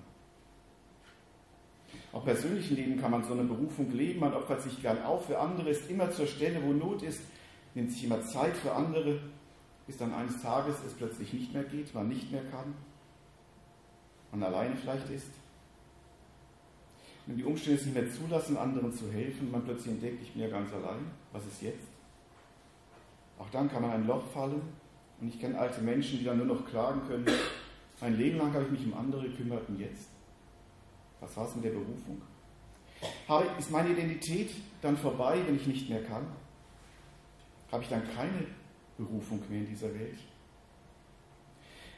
Auch 2.12 2.24
persönlichen 2.24 2.76
Leben 2.76 3.00
kann 3.00 3.10
man 3.10 3.24
so 3.24 3.34
eine 3.34 3.44
Berufung 3.44 3.90
leben, 3.92 4.20
man 4.20 4.32
opfert 4.32 4.62
sich 4.62 4.80
gern 4.80 5.02
auf 5.02 5.26
für 5.26 5.38
andere, 5.38 5.70
ist 5.70 5.90
immer 5.90 6.10
zur 6.10 6.26
Stelle, 6.26 6.62
wo 6.62 6.72
Not 6.72 7.02
ist, 7.02 7.20
nimmt 7.74 7.92
sich 7.92 8.04
immer 8.04 8.22
Zeit 8.22 8.56
für 8.56 8.72
andere, 8.72 9.20
bis 9.86 9.98
dann 9.98 10.14
eines 10.14 10.40
Tages 10.40 10.76
es 10.86 10.94
plötzlich 10.94 11.32
nicht 11.32 11.52
mehr 11.52 11.64
geht, 11.64 11.94
man 11.94 12.08
nicht 12.08 12.30
mehr 12.32 12.44
kann, 12.50 12.74
man 14.30 14.42
alleine 14.42 14.76
vielleicht 14.76 15.10
ist 15.10 15.30
wenn 17.28 17.36
die 17.36 17.44
Umstände 17.44 17.78
es 17.78 17.84
nicht 17.84 17.94
mehr 17.94 18.10
zulassen, 18.10 18.56
anderen 18.56 18.90
zu 18.90 19.12
helfen, 19.12 19.52
man 19.52 19.62
plötzlich 19.62 19.92
entdeckt, 19.92 20.22
ich 20.22 20.32
bin 20.32 20.42
ja 20.42 20.48
ganz 20.48 20.72
allein, 20.72 21.10
was 21.30 21.46
ist 21.46 21.60
jetzt? 21.60 21.86
Auch 23.38 23.50
dann 23.50 23.70
kann 23.70 23.82
man 23.82 23.90
ein 23.90 24.06
Loch 24.06 24.26
fallen 24.32 24.62
und 25.20 25.28
ich 25.28 25.38
kenne 25.38 25.58
alte 25.58 25.82
Menschen, 25.82 26.18
die 26.18 26.24
dann 26.24 26.38
nur 26.38 26.46
noch 26.46 26.66
klagen 26.66 27.02
können, 27.06 27.26
mein 28.00 28.16
Leben 28.16 28.38
lang 28.38 28.54
habe 28.54 28.64
ich 28.64 28.70
mich 28.70 28.86
um 28.86 28.94
andere 28.94 29.28
gekümmert 29.28 29.68
und 29.68 29.78
jetzt? 29.78 30.08
Was 31.20 31.36
war 31.36 31.46
es 31.46 31.54
mit 31.54 31.66
der 31.66 31.72
Berufung? 31.72 32.22
Ist 33.58 33.70
meine 33.70 33.90
Identität 33.90 34.50
dann 34.80 34.96
vorbei, 34.96 35.38
wenn 35.46 35.56
ich 35.56 35.66
nicht 35.66 35.90
mehr 35.90 36.02
kann? 36.04 36.26
Habe 37.70 37.82
ich 37.82 37.90
dann 37.90 38.02
keine 38.14 38.46
Berufung 38.96 39.42
mehr 39.50 39.60
in 39.60 39.66
dieser 39.66 39.92
Welt? 39.92 40.18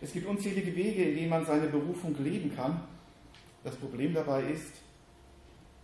Es 0.00 0.12
gibt 0.12 0.26
unzählige 0.26 0.74
Wege, 0.74 1.04
in 1.04 1.14
denen 1.14 1.30
man 1.30 1.46
seine 1.46 1.68
Berufung 1.68 2.16
leben 2.18 2.52
kann. 2.56 2.80
Das 3.62 3.76
Problem 3.76 4.12
dabei 4.12 4.42
ist, 4.44 4.72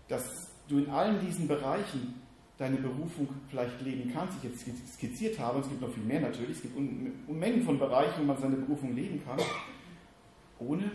dass 0.09 0.49
du 0.69 0.79
in 0.79 0.91
allen 0.91 1.21
diesen 1.21 1.49
Bereichen 1.49 2.21
deine 2.59 2.77
Berufung 2.77 3.29
vielleicht 3.49 3.81
leben 3.83 4.11
kannst, 4.13 4.39
ich 4.39 4.45
jetzt 4.45 4.95
skizziert 4.95 5.39
habe, 5.39 5.61
es 5.61 5.69
gibt 5.69 5.81
noch 5.81 5.91
viel 5.91 6.05
mehr 6.05 6.21
natürlich, 6.21 6.57
es 6.57 6.63
gibt 6.63 6.77
Unmengen 6.77 7.63
von 7.63 7.79
Bereichen, 7.79 8.21
wo 8.21 8.25
man 8.25 8.39
seine 8.39 8.57
Berufung 8.57 8.95
leben 8.95 9.23
kann, 9.25 9.39
ohne, 10.59 10.91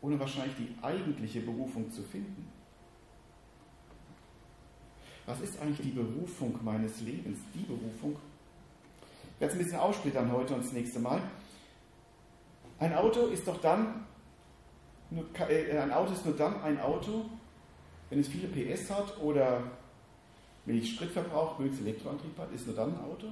ohne 0.00 0.18
wahrscheinlich 0.18 0.56
die 0.56 0.74
eigentliche 0.82 1.40
Berufung 1.40 1.90
zu 1.90 2.02
finden. 2.02 2.48
Was 5.26 5.40
ist 5.40 5.60
eigentlich 5.60 5.82
die 5.82 5.92
Berufung 5.92 6.58
meines 6.62 7.00
Lebens? 7.02 7.38
Die 7.54 7.62
Berufung? 7.62 8.16
Ich 9.34 9.40
werde 9.40 9.52
es 9.54 9.58
ein 9.58 9.64
bisschen 9.64 9.78
aufsplittern 9.78 10.32
heute 10.32 10.54
und 10.54 10.64
das 10.64 10.72
nächste 10.72 10.98
Mal. 10.98 11.20
Ein 12.78 12.94
Auto 12.94 13.26
ist 13.26 13.46
doch 13.46 13.60
dann, 13.60 14.06
äh, 15.48 15.78
ein 15.78 15.92
Auto 15.92 16.12
ist 16.12 16.24
nur 16.24 16.34
dann 16.34 16.60
ein 16.62 16.80
Auto, 16.80 17.26
wenn 18.12 18.20
es 18.20 18.28
viele 18.28 18.46
PS 18.48 18.90
hat 18.90 19.18
oder 19.22 19.62
wenig 20.66 20.90
Spritverbrauch, 20.90 21.58
wenig 21.58 21.80
Elektroantrieb 21.80 22.38
hat, 22.38 22.52
ist 22.52 22.66
nur 22.66 22.76
dann 22.76 22.90
ein 22.90 23.04
Auto? 23.04 23.28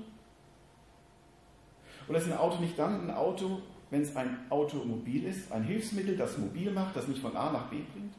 Oder 2.09 2.19
ist 2.19 2.27
ein 2.27 2.39
Auto 2.39 2.63
nicht 2.63 2.79
dann 2.79 3.03
ein 3.07 3.15
Auto, 3.15 3.61
wenn 3.91 4.01
es 4.01 4.17
ein 4.17 4.39
Automobil 4.49 5.27
ist, 5.27 5.53
ein 5.53 5.65
Hilfsmittel, 5.65 6.17
das 6.17 6.39
mobil 6.39 6.71
macht, 6.71 6.97
das 6.97 7.09
mich 7.09 7.21
von 7.21 7.37
A 7.37 7.53
nach 7.53 7.69
B 7.69 7.77
bringt? 7.93 8.15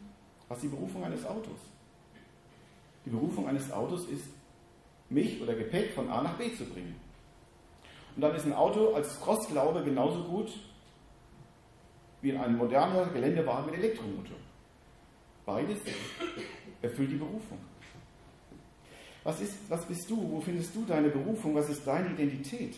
Was 0.50 0.60
ist 0.60 0.66
die 0.66 0.76
Berufung 0.76 1.04
eines 1.04 1.26
Autos? 1.26 1.58
Die 3.08 3.10
Berufung 3.10 3.48
eines 3.48 3.72
Autos 3.72 4.06
ist, 4.06 4.26
mich 5.10 5.42
oder 5.42 5.56
Gepäck 5.56 5.96
von 5.96 6.12
A 6.12 6.22
nach 6.22 6.38
B 6.38 6.56
zu 6.56 6.66
bringen. 6.66 6.96
Und 8.16 8.22
dann 8.22 8.36
ist 8.36 8.46
ein 8.46 8.54
Auto 8.54 8.94
als 8.94 9.26
Rostglaube 9.26 9.84
genauso 9.84 10.26
gut 10.26 10.52
wie 12.22 12.38
ein 12.38 12.56
moderner 12.56 13.08
Geländewagen 13.08 13.66
mit 13.66 13.80
Elektromotor. 13.80 14.38
Beides 15.46 15.80
erfüllt 16.82 17.12
die 17.12 17.16
Berufung. 17.16 17.58
Was, 19.24 19.40
ist, 19.42 19.54
was 19.70 19.86
bist 19.86 20.10
du? 20.10 20.32
Wo 20.32 20.42
findest 20.42 20.76
du 20.76 20.86
deine 20.86 21.10
Berufung? 21.10 21.54
Was 21.56 21.70
ist 21.70 21.86
deine 21.86 22.10
Identität? 22.10 22.76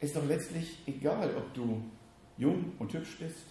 Ist 0.00 0.14
doch 0.14 0.26
letztlich 0.26 0.78
egal, 0.86 1.34
ob 1.36 1.54
du 1.54 1.82
jung 2.36 2.72
und 2.78 2.92
hübsch 2.92 3.18
bist 3.18 3.44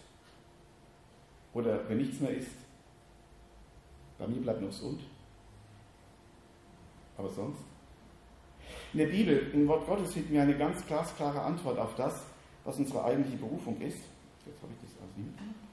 oder 1.54 1.88
wenn 1.89 1.98
nichts 1.98 2.20
mehr 2.20 2.32
ist. 2.32 2.51
Bei 4.20 4.27
mir 4.27 4.42
bleibt 4.42 4.62
noch 4.62 4.70
gesund. 4.70 5.01
Aber 7.18 7.30
sonst? 7.30 7.62
In 8.94 9.00
der 9.00 9.08
Bibel, 9.08 9.51
im 9.54 9.68
Wort 9.68 9.88
Gottes, 9.88 10.13
finden 10.13 10.34
wir 10.34 10.42
eine 10.42 10.58
ganz 10.58 10.86
glasklare 10.86 11.42
Antwort 11.42 11.80
auf 11.80 11.96
das, 11.96 12.25
was 12.63 12.77
unsere 12.77 13.04
eigentliche 13.04 13.38
Berufung 13.38 13.80
ist. 13.82 14.00
Jetzt 14.46 14.62
habe 14.62 14.72
ich 14.74 14.89
das 14.89 15.01
also 15.01 15.64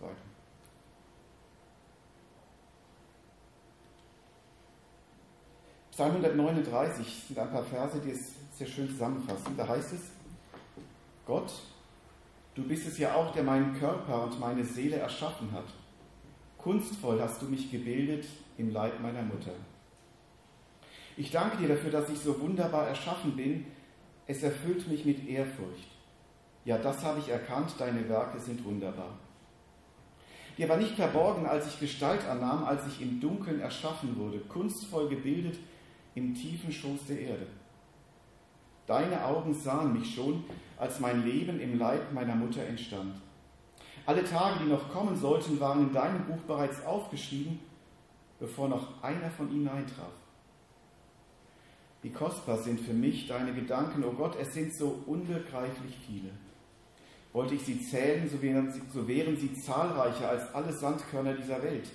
weiter. 0.00 0.14
Psalm 5.90 6.10
139 6.16 7.24
sind 7.28 7.38
ein 7.38 7.50
paar 7.52 7.62
Verse, 7.62 8.00
die 8.00 8.10
es 8.10 8.32
sehr 8.58 8.66
schön 8.66 8.88
zusammenfassen. 8.88 9.56
Da 9.56 9.68
heißt 9.68 9.92
es, 9.92 10.00
Gott, 11.24 11.52
du 12.54 12.64
bist 12.64 12.88
es 12.88 12.98
ja 12.98 13.14
auch, 13.14 13.32
der 13.32 13.44
meinen 13.44 13.78
Körper 13.78 14.24
und 14.24 14.40
meine 14.40 14.64
Seele 14.64 14.96
erschaffen 14.96 15.52
hat. 15.52 15.66
Kunstvoll 16.58 17.20
hast 17.20 17.42
du 17.42 17.46
mich 17.46 17.70
gebildet 17.70 18.26
im 18.58 18.70
Leib 18.70 19.00
meiner 19.00 19.22
Mutter. 19.22 19.52
Ich 21.16 21.30
danke 21.30 21.58
dir 21.58 21.68
dafür, 21.68 21.90
dass 21.90 22.08
ich 22.08 22.18
so 22.18 22.40
wunderbar 22.40 22.88
erschaffen 22.88 23.36
bin. 23.36 23.66
Es 24.26 24.42
erfüllt 24.42 24.88
mich 24.88 25.04
mit 25.04 25.28
Ehrfurcht. 25.28 25.88
Ja, 26.64 26.78
das 26.78 27.04
habe 27.04 27.20
ich 27.20 27.28
erkannt, 27.28 27.74
deine 27.78 28.08
Werke 28.08 28.40
sind 28.40 28.64
wunderbar. 28.64 29.18
Dir 30.56 30.68
war 30.68 30.76
nicht 30.76 30.94
verborgen, 30.94 31.46
als 31.46 31.66
ich 31.66 31.80
Gestalt 31.80 32.24
annahm, 32.26 32.64
als 32.64 32.86
ich 32.86 33.02
im 33.02 33.20
Dunkeln 33.20 33.60
erschaffen 33.60 34.16
wurde, 34.16 34.38
kunstvoll 34.38 35.08
gebildet 35.08 35.58
im 36.14 36.34
tiefen 36.34 36.70
Schoß 36.70 37.06
der 37.08 37.20
Erde. 37.20 37.46
Deine 38.86 39.24
Augen 39.24 39.54
sahen 39.54 39.92
mich 39.92 40.14
schon, 40.14 40.44
als 40.78 41.00
mein 41.00 41.24
Leben 41.24 41.60
im 41.60 41.78
Leib 41.78 42.12
meiner 42.12 42.36
Mutter 42.36 42.62
entstand. 42.62 43.16
Alle 44.06 44.24
Tage, 44.24 44.60
die 44.62 44.70
noch 44.70 44.92
kommen 44.92 45.16
sollten, 45.16 45.58
waren 45.58 45.88
in 45.88 45.92
deinem 45.92 46.26
Buch 46.26 46.40
bereits 46.46 46.84
aufgeschrieben, 46.84 47.58
bevor 48.38 48.68
noch 48.68 49.02
einer 49.02 49.30
von 49.30 49.50
ihnen 49.50 49.68
eintraf. 49.68 50.12
Wie 52.02 52.10
kostbar 52.10 52.58
sind 52.58 52.80
für 52.80 52.92
mich 52.92 53.26
deine 53.26 53.54
Gedanken, 53.54 54.04
o 54.04 54.08
oh 54.08 54.12
Gott, 54.12 54.36
es 54.38 54.52
sind 54.52 54.76
so 54.76 55.02
unbegreiflich 55.06 55.96
viele. 56.06 56.30
Wollte 57.34 57.56
ich 57.56 57.62
sie 57.62 57.82
zählen, 57.82 58.30
so 58.30 58.40
wären, 58.40 58.72
sie, 58.72 58.80
so 58.92 59.06
wären 59.08 59.36
sie 59.36 59.52
zahlreicher 59.52 60.30
als 60.30 60.54
alle 60.54 60.72
Sandkörner 60.72 61.34
dieser 61.34 61.60
Welt. 61.64 61.90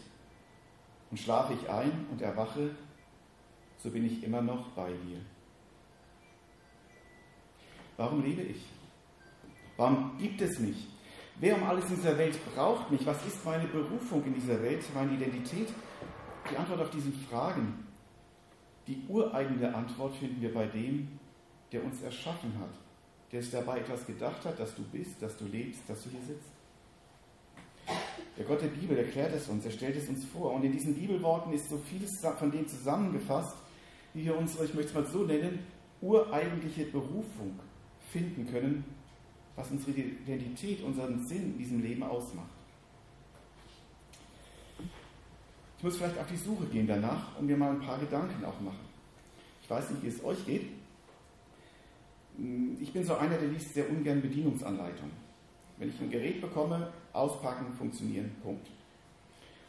Und 1.10 1.18
schlafe 1.18 1.54
ich 1.54 1.70
ein 1.70 2.06
und 2.12 2.22
erwache, 2.22 2.72
so 3.78 3.90
bin 3.90 4.06
ich 4.06 4.22
immer 4.22 4.42
noch 4.42 4.68
bei 4.72 4.90
dir. 4.90 5.22
Warum 7.96 8.22
lebe 8.22 8.42
ich? 8.42 8.66
Warum 9.78 10.18
gibt 10.18 10.42
es 10.42 10.60
mich? 10.60 10.88
Wer 11.38 11.56
um 11.56 11.64
alles 11.64 11.90
in 11.90 11.96
dieser 11.96 12.18
Welt 12.18 12.38
braucht 12.54 12.92
mich? 12.92 13.06
Was 13.06 13.26
ist 13.26 13.46
meine 13.46 13.68
Berufung 13.68 14.26
in 14.26 14.34
dieser 14.34 14.62
Welt, 14.62 14.84
meine 14.94 15.14
Identität? 15.14 15.70
Die 16.52 16.58
Antwort 16.58 16.82
auf 16.82 16.90
diese 16.90 17.14
Fragen, 17.14 17.86
die 18.88 19.02
ureigene 19.08 19.74
Antwort 19.74 20.16
finden 20.18 20.42
wir 20.42 20.54
bei 20.54 20.66
dem, 20.66 21.18
der 21.72 21.82
uns 21.82 22.02
erschaffen 22.02 22.52
hat, 22.60 22.74
der 23.32 23.42
sich 23.42 23.52
dabei 23.52 23.80
etwas 23.80 24.06
gedacht 24.06 24.44
hat, 24.46 24.60
dass 24.60 24.76
du 24.76 24.84
bist, 24.84 25.22
dass 25.22 25.38
du 25.38 25.46
lebst, 25.46 25.82
dass 25.88 26.04
du 26.04 26.10
hier 26.10 26.22
sitzt. 26.22 26.50
Der 28.38 28.46
Gott 28.46 28.62
der 28.62 28.68
Bibel 28.68 28.98
erklärt 28.98 29.34
es 29.34 29.50
uns, 29.50 29.66
er 29.66 29.72
stellt 29.72 29.98
es 29.98 30.08
uns 30.08 30.26
vor. 30.26 30.54
Und 30.54 30.64
in 30.64 30.72
diesen 30.72 30.96
Bibelworten 30.96 31.52
ist 31.54 31.70
so 31.70 31.78
vieles 31.78 32.22
von 32.22 32.52
dem 32.52 32.68
zusammengefasst, 32.68 33.56
wie 34.14 34.26
wir 34.26 34.38
unsere, 34.38 34.66
ich 34.66 34.74
möchte 34.74 34.90
es 34.90 34.96
mal 34.96 35.06
so 35.06 35.24
nennen, 35.26 35.60
ureigentliche 36.02 36.86
Berufung 36.86 37.60
finden 38.12 38.48
können, 38.50 38.84
was 39.56 39.70
unsere 39.72 39.92
Identität, 39.92 40.82
unseren 40.84 41.26
Sinn 41.28 41.54
in 41.54 41.58
diesem 41.58 41.82
Leben 41.82 42.04
ausmacht. 42.04 42.50
Ich 45.78 45.84
muss 45.84 45.98
vielleicht 45.98 46.18
auf 46.18 46.28
die 46.28 46.38
Suche 46.38 46.66
gehen 46.68 46.88
danach 46.88 47.38
und 47.38 47.46
mir 47.46 47.58
mal 47.58 47.72
ein 47.72 47.80
paar 47.80 47.98
Gedanken 48.00 48.44
auch 48.44 48.60
machen. 48.60 48.86
Ich 49.64 49.70
weiß 49.70 49.90
nicht, 49.92 50.04
wie 50.04 50.08
es 50.08 50.24
euch 50.24 50.46
geht. 50.46 50.70
Ich 52.80 52.94
bin 52.94 53.04
so 53.04 53.16
einer, 53.16 53.38
der 53.38 53.50
liest 53.50 53.74
sehr 53.74 53.90
ungern 53.90 54.22
Bedienungsanleitungen. 54.22 55.12
Wenn 55.78 55.90
ich 55.90 56.00
ein 56.00 56.10
Gerät 56.10 56.42
bekomme, 56.42 56.92
auspacken, 57.14 57.74
funktionieren, 57.74 58.32
Punkt. 58.44 58.68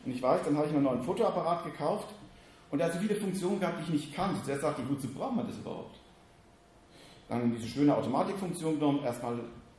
Und 0.04 0.12
ich 0.12 0.22
weiß, 0.22 0.42
dann 0.44 0.56
habe 0.56 0.66
ich 0.66 0.72
mir 0.72 0.78
einen 0.78 0.86
neuen 0.86 1.02
Fotoapparat 1.02 1.64
gekauft 1.64 2.08
und 2.70 2.78
da 2.78 2.90
so 2.90 2.98
viele 2.98 3.16
Funktionen 3.16 3.60
gehabt, 3.60 3.78
die 3.78 3.82
ich 3.84 4.04
nicht 4.04 4.14
kannte. 4.14 4.42
Zuerst 4.44 4.62
sagte 4.62 4.82
ich, 4.82 4.88
wozu 4.88 5.08
braucht 5.08 5.36
man 5.36 5.46
das 5.46 5.58
überhaupt? 5.58 5.98
Dann 7.28 7.54
diese 7.54 7.68
schöne 7.68 7.96
Automatikfunktion 7.96 8.74
genommen, 8.74 9.04
erstmal 9.04 9.38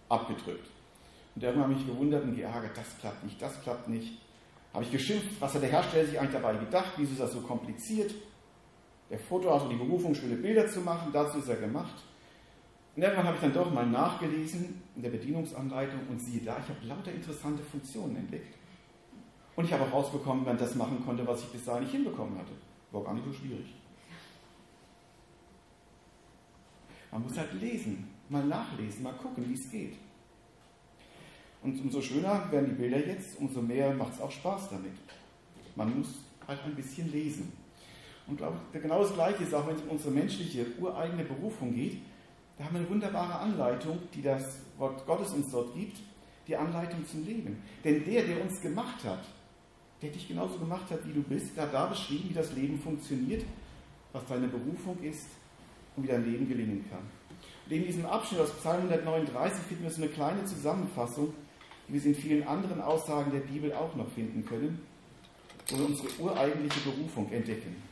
abgedrückt. 0.09 0.69
Und 1.35 1.43
irgendwann 1.43 1.63
habe 1.63 1.73
ich 1.73 1.79
mich 1.79 1.87
gewundert 1.87 2.23
und 2.23 2.35
geärgert, 2.35 2.77
das 2.77 2.97
klappt 2.99 3.23
nicht, 3.23 3.41
das 3.41 3.61
klappt 3.61 3.87
nicht. 3.89 4.21
Habe 4.73 4.83
ich 4.83 4.91
geschimpft, 4.91 5.39
was 5.39 5.53
hat 5.53 5.61
der 5.61 5.69
Hersteller 5.69 6.05
sich 6.05 6.19
eigentlich 6.19 6.33
dabei 6.33 6.55
gedacht, 6.55 6.93
wieso 6.97 7.11
ist 7.11 7.21
das 7.21 7.33
so 7.33 7.41
kompliziert? 7.41 8.13
Der 9.09 9.19
Foto 9.19 9.53
hat 9.53 9.61
so 9.61 9.67
die 9.67 9.75
Berufung, 9.75 10.15
schöne 10.15 10.35
Bilder 10.35 10.67
zu 10.67 10.79
machen, 10.79 11.09
dazu 11.11 11.39
ist 11.39 11.49
er 11.49 11.57
gemacht. 11.57 12.03
Und 12.95 13.01
irgendwann 13.01 13.25
habe 13.25 13.35
ich 13.35 13.41
dann 13.41 13.53
doch 13.53 13.71
mal 13.71 13.85
nachgelesen 13.85 14.81
in 14.95 15.01
der 15.01 15.11
Bedienungsanleitung 15.11 16.01
und 16.09 16.19
siehe 16.19 16.41
da, 16.41 16.57
ich 16.59 16.67
habe 16.67 16.85
lauter 16.85 17.11
interessante 17.11 17.63
Funktionen 17.63 18.17
entdeckt. 18.17 18.55
Und 19.55 19.65
ich 19.65 19.73
habe 19.73 19.83
auch 19.83 19.93
rausbekommen, 19.93 20.45
wie 20.45 20.57
das 20.57 20.75
machen 20.75 21.03
konnte, 21.05 21.25
was 21.25 21.41
ich 21.41 21.47
bis 21.47 21.65
dahin 21.65 21.83
nicht 21.83 21.91
hinbekommen 21.91 22.37
hatte. 22.37 22.51
War 22.91 23.03
gar 23.03 23.13
nicht 23.13 23.25
so 23.25 23.33
schwierig. 23.33 23.75
Man 27.11 27.23
muss 27.23 27.37
halt 27.37 27.53
lesen, 27.53 28.07
mal 28.29 28.45
nachlesen, 28.45 29.03
mal 29.03 29.13
gucken, 29.13 29.47
wie 29.47 29.53
es 29.53 29.69
geht. 29.69 29.95
Und 31.61 31.79
umso 31.79 32.01
schöner 32.01 32.51
werden 32.51 32.69
die 32.69 32.75
Bilder 32.75 33.05
jetzt, 33.05 33.37
umso 33.39 33.61
mehr 33.61 33.93
macht 33.93 34.13
es 34.13 34.21
auch 34.21 34.31
Spaß 34.31 34.69
damit. 34.71 34.93
Man 35.75 35.97
muss 35.97 36.07
halt 36.47 36.59
ein 36.65 36.75
bisschen 36.75 37.11
lesen. 37.11 37.51
Und 38.27 38.37
glaube, 38.37 38.57
genau 38.73 39.01
das 39.01 39.13
Gleiche 39.13 39.43
ist 39.43 39.53
auch, 39.53 39.67
wenn 39.67 39.75
es 39.75 39.81
um 39.81 39.89
unsere 39.89 40.11
menschliche, 40.11 40.65
ureigene 40.79 41.23
Berufung 41.23 41.73
geht. 41.73 42.01
Da 42.61 42.67
haben 42.67 42.75
wir 42.75 42.81
eine 42.81 42.89
wunderbare 42.91 43.39
Anleitung, 43.39 43.97
die 44.13 44.21
das 44.21 44.59
Wort 44.77 45.03
Gottes 45.07 45.33
uns 45.33 45.49
dort 45.49 45.73
gibt, 45.73 45.97
die 46.47 46.55
Anleitung 46.55 47.03
zum 47.07 47.25
Leben. 47.25 47.59
Denn 47.83 48.05
der, 48.05 48.21
der 48.21 48.39
uns 48.39 48.61
gemacht 48.61 49.03
hat, 49.03 49.23
der 49.99 50.11
dich 50.11 50.27
genauso 50.27 50.59
gemacht 50.59 50.91
hat, 50.91 50.99
wie 51.07 51.13
du 51.13 51.23
bist, 51.23 51.57
der 51.57 51.63
hat 51.63 51.73
da 51.73 51.87
beschrieben, 51.87 52.29
wie 52.29 52.35
das 52.35 52.53
Leben 52.53 52.79
funktioniert, 52.79 53.43
was 54.13 54.27
deine 54.27 54.47
Berufung 54.47 55.01
ist 55.01 55.25
und 55.95 56.03
wie 56.03 56.07
dein 56.09 56.23
Leben 56.23 56.47
gelingen 56.47 56.85
kann. 56.87 57.01
Und 57.65 57.71
in 57.71 57.83
diesem 57.83 58.05
Abschnitt 58.05 58.41
aus 58.41 58.51
Psalm 58.51 58.81
139 58.81 59.63
finden 59.63 59.83
wir 59.83 59.89
so 59.89 60.03
eine 60.03 60.11
kleine 60.11 60.45
Zusammenfassung, 60.45 61.33
wie 61.87 62.03
wir 62.03 62.11
in 62.11 62.15
vielen 62.15 62.47
anderen 62.47 62.79
Aussagen 62.79 63.31
der 63.31 63.39
Bibel 63.39 63.73
auch 63.73 63.95
noch 63.95 64.11
finden 64.11 64.45
können, 64.45 64.79
wo 65.67 65.79
wir 65.79 65.85
unsere 65.87 66.09
ureigentliche 66.19 66.91
Berufung 66.91 67.31
entdecken. 67.31 67.90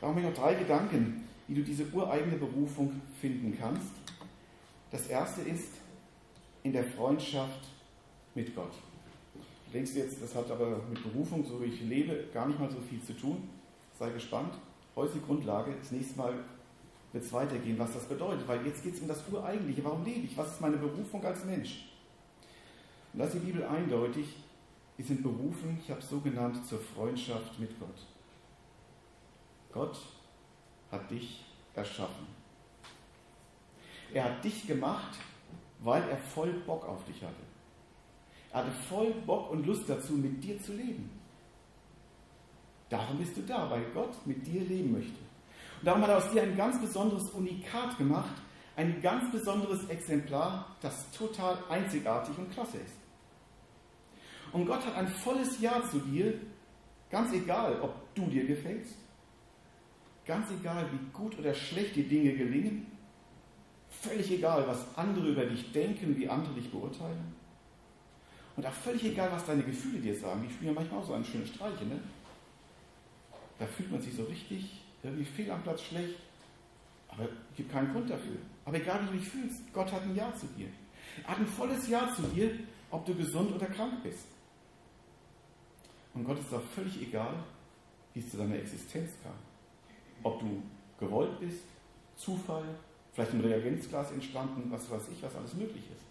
Haben 0.00 0.16
wir 0.16 0.30
noch 0.30 0.34
drei 0.34 0.54
Gedanken, 0.54 1.28
wie 1.46 1.54
du 1.54 1.62
diese 1.62 1.84
ureigene 1.92 2.36
Berufung 2.36 3.00
finden 3.20 3.56
kannst. 3.58 3.92
Das 4.90 5.08
erste 5.08 5.42
ist 5.42 5.68
in 6.62 6.72
der 6.72 6.84
Freundschaft 6.84 7.68
mit 8.34 8.54
Gott. 8.54 8.72
Du 9.66 9.72
denkst 9.72 9.92
jetzt, 9.94 10.22
das 10.22 10.34
hat 10.34 10.50
aber 10.50 10.80
mit 10.88 11.02
Berufung, 11.02 11.44
so 11.44 11.60
wie 11.60 11.66
ich 11.66 11.82
lebe, 11.82 12.24
gar 12.32 12.46
nicht 12.46 12.58
mal 12.58 12.70
so 12.70 12.78
viel 12.80 13.02
zu 13.02 13.12
tun. 13.12 13.48
Sei 13.98 14.10
gespannt. 14.10 14.54
Heute 14.96 15.14
die 15.14 15.24
Grundlage. 15.24 15.72
Das 15.78 15.92
nächste 15.92 16.16
Mal 16.16 16.34
wird 17.12 17.24
es 17.24 17.32
weitergehen, 17.32 17.78
was 17.78 17.92
das 17.92 18.04
bedeutet, 18.04 18.48
weil 18.48 18.64
jetzt 18.64 18.82
geht 18.82 18.94
es 18.94 19.00
um 19.00 19.08
das 19.08 19.22
Ureigentliche. 19.30 19.84
Warum 19.84 20.04
lebe 20.04 20.20
ich? 20.20 20.36
Was 20.36 20.52
ist 20.52 20.60
meine 20.60 20.76
Berufung 20.76 21.24
als 21.24 21.44
Mensch? 21.44 21.90
Und 23.12 23.20
da 23.20 23.26
ist 23.26 23.34
die 23.34 23.40
Bibel 23.40 23.64
eindeutig, 23.64 24.36
wir 24.96 25.04
sind 25.04 25.22
berufen, 25.22 25.78
ich 25.82 25.90
habe 25.90 26.00
es 26.00 26.08
so 26.08 26.20
genannt, 26.20 26.64
zur 26.66 26.78
Freundschaft 26.78 27.58
mit 27.58 27.78
Gott. 27.78 28.06
Gott 29.72 29.98
hat 30.90 31.10
dich 31.10 31.44
erschaffen. 31.74 32.26
Er 34.12 34.24
hat 34.24 34.44
dich 34.44 34.66
gemacht, 34.66 35.18
weil 35.80 36.02
er 36.08 36.16
voll 36.16 36.52
Bock 36.66 36.84
auf 36.86 37.04
dich 37.04 37.22
hatte. 37.22 37.34
Er 38.52 38.60
hatte 38.60 38.72
voll 38.88 39.12
Bock 39.26 39.50
und 39.50 39.66
Lust 39.66 39.88
dazu, 39.88 40.14
mit 40.14 40.42
dir 40.42 40.60
zu 40.60 40.72
leben. 40.72 41.10
Darum 42.88 43.18
bist 43.18 43.36
du 43.36 43.42
da, 43.42 43.70
weil 43.70 43.84
Gott 43.94 44.14
mit 44.26 44.44
dir 44.44 44.62
leben 44.62 44.92
möchte. 44.92 45.18
Und 45.80 45.86
darum 45.86 46.02
hat 46.02 46.10
er 46.10 46.18
aus 46.18 46.30
dir 46.32 46.42
ein 46.42 46.56
ganz 46.56 46.80
besonderes 46.80 47.30
Unikat 47.30 47.96
gemacht, 47.96 48.34
ein 48.76 49.00
ganz 49.00 49.30
besonderes 49.30 49.88
Exemplar, 49.88 50.76
das 50.80 51.10
total 51.12 51.56
einzigartig 51.68 52.36
und 52.36 52.52
klasse 52.52 52.78
ist. 52.78 52.96
Und 54.52 54.66
Gott 54.66 54.84
hat 54.84 54.96
ein 54.96 55.08
volles 55.08 55.60
Ja 55.60 55.80
zu 55.88 56.00
dir, 56.00 56.34
ganz 57.10 57.32
egal, 57.32 57.80
ob 57.80 57.94
du 58.16 58.26
dir 58.26 58.44
gefällst, 58.46 58.96
ganz 60.30 60.46
egal, 60.52 60.86
wie 60.92 61.10
gut 61.12 61.36
oder 61.40 61.52
schlecht 61.52 61.96
die 61.96 62.04
Dinge 62.04 62.32
gelingen, 62.34 62.86
völlig 63.88 64.30
egal, 64.30 64.64
was 64.68 64.86
andere 64.96 65.28
über 65.28 65.44
dich 65.44 65.72
denken, 65.72 66.16
wie 66.16 66.28
andere 66.28 66.54
dich 66.54 66.70
beurteilen. 66.70 67.34
Und 68.56 68.64
auch 68.64 68.72
völlig 68.72 69.04
egal, 69.06 69.28
was 69.32 69.44
deine 69.44 69.64
Gefühle 69.64 69.98
dir 69.98 70.16
sagen. 70.16 70.44
Die 70.46 70.54
spielen 70.54 70.72
ja 70.72 70.80
manchmal 70.80 71.00
auch 71.00 71.06
so 71.06 71.14
eine 71.14 71.24
schöne 71.24 71.46
Streiche, 71.46 71.84
ne? 71.84 71.98
Da 73.58 73.66
fühlt 73.66 73.90
man 73.90 74.00
sich 74.00 74.14
so 74.14 74.22
richtig 74.22 74.82
irgendwie 75.02 75.24
fehl 75.24 75.50
am 75.50 75.62
Platz 75.64 75.82
schlecht. 75.82 76.14
Aber 77.08 77.24
es 77.24 77.56
gibt 77.56 77.72
keinen 77.72 77.92
Grund 77.92 78.08
dafür. 78.08 78.36
Aber 78.64 78.76
egal 78.76 79.00
wie 79.02 79.06
du 79.06 79.18
dich 79.18 79.28
fühlst, 79.28 79.72
Gott 79.72 79.90
hat 79.90 80.02
ein 80.02 80.14
Ja 80.14 80.32
zu 80.32 80.46
dir. 80.56 80.68
Er 81.24 81.30
hat 81.30 81.38
ein 81.38 81.46
volles 81.46 81.88
Ja 81.88 82.08
zu 82.14 82.22
dir, 82.22 82.52
ob 82.92 83.04
du 83.04 83.16
gesund 83.16 83.52
oder 83.52 83.66
krank 83.66 84.00
bist. 84.04 84.26
Und 86.14 86.24
Gott 86.24 86.38
ist 86.38 86.54
auch 86.54 86.62
völlig 86.62 87.02
egal, 87.02 87.34
wie 88.14 88.20
es 88.20 88.30
zu 88.30 88.36
deiner 88.36 88.56
Existenz 88.56 89.10
kam. 89.24 89.49
Ob 90.22 90.40
du 90.40 90.62
gewollt 90.98 91.38
bist, 91.40 91.64
Zufall, 92.16 92.64
vielleicht 93.12 93.32
im 93.32 93.40
Reagenzglas 93.40 94.12
entstanden, 94.12 94.70
was 94.70 94.90
weiß 94.90 95.08
ich, 95.12 95.22
was 95.22 95.34
alles 95.34 95.54
möglich 95.54 95.84
ist. 95.90 96.04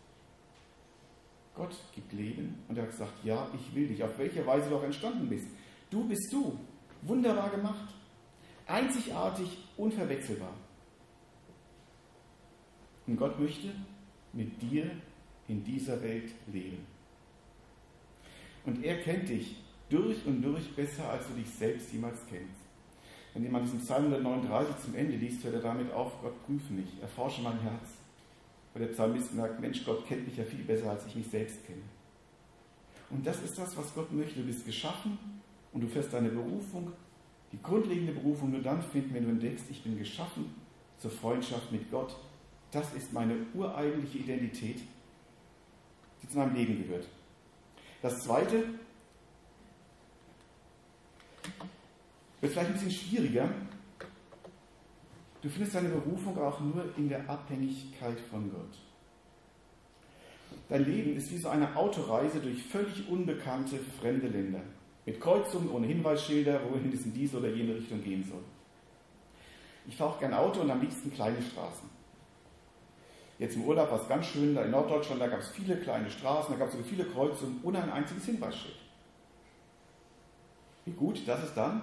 Gott 1.56 1.76
gibt 1.94 2.14
Leben 2.14 2.56
und 2.68 2.78
er 2.78 2.84
hat 2.84 2.92
gesagt, 2.92 3.14
ja, 3.24 3.48
ich 3.54 3.76
will 3.76 3.88
dich, 3.88 4.04
auf 4.04 4.18
welche 4.18 4.46
Weise 4.46 4.70
du 4.70 4.78
auch 4.78 4.84
entstanden 4.84 5.28
bist. 5.28 5.48
Du 5.90 6.08
bist 6.08 6.32
du, 6.32 6.58
wunderbar 7.02 7.50
gemacht. 7.50 7.94
Einzigartig, 8.66 9.66
unverwechselbar. 9.76 10.54
Und 13.08 13.18
Gott 13.18 13.40
möchte 13.40 13.74
mit 14.34 14.62
dir 14.62 14.92
in 15.48 15.64
dieser 15.64 16.02
Welt 16.02 16.32
leben. 16.48 16.86
Und 18.66 18.84
er 18.84 19.02
kennt 19.02 19.28
dich 19.28 19.56
durch 19.90 20.26
und 20.26 20.42
durch 20.42 20.76
besser, 20.76 21.10
als 21.10 21.28
du 21.28 21.34
dich 21.34 21.50
selbst 21.50 21.92
jemals 21.92 22.20
kennst. 22.30 22.59
Wenn 23.34 23.44
jemand 23.44 23.66
diesen 23.66 23.80
Psalm 23.80 24.06
139 24.06 24.76
zum 24.84 24.96
Ende 24.96 25.16
liest, 25.16 25.44
hört 25.44 25.56
er 25.56 25.62
damit 25.62 25.92
auf, 25.94 26.22
Gott 26.22 26.46
prüfe 26.46 26.74
mich, 26.74 26.90
erforsche 27.02 27.42
mein 27.42 27.60
Herz. 27.60 27.90
Weil 28.74 28.88
der 28.88 28.94
Psalmist 28.94 29.34
merkt, 29.34 29.60
Mensch, 29.60 29.84
Gott 29.86 30.08
kennt 30.08 30.28
mich 30.28 30.38
ja 30.38 30.44
viel 30.44 30.64
besser, 30.64 30.92
als 30.92 31.06
ich 31.08 31.16
mich 31.16 31.28
selbst 31.28 31.66
kenne. 31.66 31.82
Und 33.10 33.26
das 33.26 33.42
ist 33.42 33.58
das, 33.58 33.76
was 33.78 33.94
Gott 33.94 34.12
möchte. 34.12 34.40
Du 34.40 34.46
bist 34.46 34.66
geschaffen 34.66 35.18
und 35.74 35.82
du 35.82 35.88
fährst 35.88 36.14
deine 36.14 36.30
Berufung, 36.30 36.92
die 37.52 37.62
grundlegende 37.62 38.14
Berufung 38.14 38.52
nur 38.52 38.62
dann 38.62 38.82
finden, 38.82 39.14
wenn 39.14 39.24
du 39.24 39.30
entdeckst, 39.30 39.66
ich 39.70 39.84
bin 39.84 39.98
geschaffen 39.98 40.54
zur 41.00 41.12
Freundschaft 41.12 41.72
mit 41.72 41.90
Gott. 41.90 42.16
Das 42.72 42.94
ist 42.94 43.14
meine 43.14 43.36
ureigentliche 43.56 44.20
Identität, 44.20 44.82
die 46.22 46.28
zu 46.28 46.38
meinem 46.38 46.56
Leben 46.56 46.84
gehört. 46.84 47.08
Das 48.02 48.20
Zweite 48.20 48.64
wird 52.42 52.54
vielleicht 52.54 52.70
ein 52.70 52.74
bisschen 52.74 52.92
schwieriger. 52.92 53.50
Du 55.42 55.50
findest 55.50 55.76
deine 55.76 55.90
Berufung 55.90 56.38
auch 56.38 56.60
nur 56.60 56.86
in 56.98 57.10
der 57.10 57.30
Abhängigkeit 57.30 58.20
von 58.30 58.52
Gott. 58.52 58.78
Dein 60.68 60.86
Leben 60.86 61.16
ist 61.16 61.32
wie 61.32 61.38
so 61.38 61.50
eine 61.50 61.76
Autoreise 61.76 62.40
durch 62.40 62.62
völlig 62.64 63.08
unbekannte 63.10 63.78
fremde 64.00 64.28
Länder. 64.28 64.62
Mit 65.06 65.20
Kreuzungen 65.20 65.70
ohne 65.72 65.88
Hinweisschilder, 65.88 66.60
wohin 66.70 66.92
es 66.94 67.06
in 67.06 67.14
diese 67.14 67.38
oder 67.38 67.50
jene 67.50 67.76
Richtung 67.76 68.04
gehen 68.04 68.24
soll. 68.24 68.44
Ich 69.88 69.96
fahre 69.96 70.12
auch 70.12 70.20
gern 70.20 70.34
Auto 70.34 70.62
und 70.62 70.70
am 70.70 70.82
liebsten 70.82 71.12
kleine 71.12 71.42
Straßen. 71.42 71.90
Jetzt 73.40 73.56
im 73.56 73.64
Urlaub 73.64 73.90
war 73.90 74.02
es 74.02 74.08
ganz 74.08 74.26
schön, 74.28 74.54
da 74.54 74.64
in 74.64 74.72
Norddeutschland, 74.72 75.22
da 75.22 75.28
gab 75.28 75.40
es 75.40 75.48
viele 75.50 75.78
kleine 75.78 76.12
Straßen, 76.12 76.54
da 76.54 76.60
gab 76.60 76.68
es 76.68 76.74
sogar 76.74 76.88
viele 76.88 77.06
Kreuzungen 77.06 77.60
ohne 77.64 77.82
ein 77.82 77.90
einziges 77.90 78.26
Hinweisschild. 78.26 78.76
Wie 80.86 80.92
gut, 80.92 81.26
dass 81.26 81.42
es 81.44 81.54
dann 81.54 81.82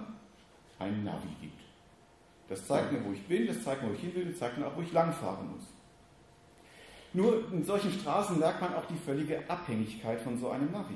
ein 0.79 1.03
Navi 1.03 1.29
gibt. 1.41 1.61
Das 2.49 2.65
zeigt 2.65 2.91
mir, 2.91 3.03
wo 3.03 3.11
ich 3.11 3.23
bin, 3.27 3.47
das 3.47 3.63
zeigt 3.63 3.83
mir, 3.83 3.89
wo 3.89 3.93
ich 3.93 3.99
hin 3.99 4.15
will, 4.15 4.25
das 4.25 4.39
zeigt 4.39 4.57
mir 4.57 4.67
auch, 4.67 4.75
wo 4.75 4.81
ich 4.81 4.93
langfahren 4.93 5.51
muss. 5.51 5.63
Nur 7.13 7.51
in 7.51 7.63
solchen 7.63 7.91
Straßen 7.91 8.39
merkt 8.39 8.61
man 8.61 8.75
auch 8.75 8.85
die 8.85 8.97
völlige 8.97 9.49
Abhängigkeit 9.49 10.21
von 10.21 10.37
so 10.37 10.49
einem 10.49 10.71
Navi. 10.71 10.95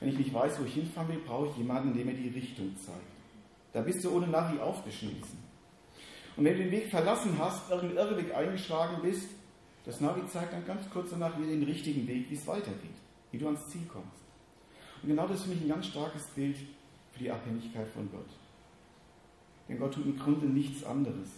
Wenn 0.00 0.10
ich 0.10 0.18
nicht 0.18 0.34
weiß, 0.34 0.60
wo 0.60 0.64
ich 0.64 0.74
hinfahren 0.74 1.08
will, 1.08 1.20
brauche 1.24 1.48
ich 1.48 1.56
jemanden, 1.56 1.94
der 1.94 2.04
mir 2.04 2.14
die 2.14 2.28
Richtung 2.28 2.76
zeigt. 2.76 2.98
Da 3.72 3.80
bist 3.80 4.04
du 4.04 4.10
ohne 4.10 4.26
Navi 4.26 4.58
aufgeschmissen. 4.58 5.38
Und 6.36 6.44
wenn 6.44 6.56
du 6.56 6.64
den 6.64 6.70
Weg 6.70 6.88
verlassen 6.88 7.36
hast, 7.38 7.70
irgendeinen 7.70 8.10
Irrweg 8.10 8.34
eingeschlagen 8.34 9.02
bist, 9.02 9.28
das 9.84 10.00
Navi 10.00 10.26
zeigt 10.26 10.52
dann 10.52 10.66
ganz 10.66 10.88
kurz 10.90 11.10
danach 11.10 11.36
wieder 11.38 11.48
den 11.48 11.64
richtigen 11.64 12.06
Weg, 12.06 12.30
wie 12.30 12.34
es 12.34 12.46
weitergeht, 12.46 12.96
wie 13.32 13.38
du 13.38 13.46
ans 13.46 13.66
Ziel 13.68 13.86
kommst. 13.86 14.22
Und 15.02 15.08
genau 15.08 15.26
das 15.26 15.38
ist 15.38 15.42
für 15.44 15.50
mich 15.50 15.62
ein 15.62 15.68
ganz 15.68 15.86
starkes 15.86 16.24
Bild 16.34 16.56
für 17.18 17.24
die 17.24 17.30
Abhängigkeit 17.30 17.88
von 17.88 18.08
Gott. 18.10 18.28
Denn 19.68 19.78
Gott 19.78 19.94
tut 19.94 20.06
im 20.06 20.18
Grunde 20.18 20.46
nichts 20.46 20.84
anderes. 20.84 21.28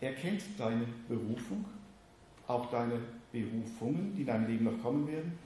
Er 0.00 0.12
kennt 0.14 0.42
deine 0.58 0.86
Berufung, 1.08 1.64
auch 2.46 2.70
deine 2.70 3.00
Berufungen, 3.32 4.14
die 4.14 4.22
in 4.22 4.26
deinem 4.26 4.46
Leben 4.46 4.64
noch 4.64 4.82
kommen 4.82 5.06
werden. 5.06 5.38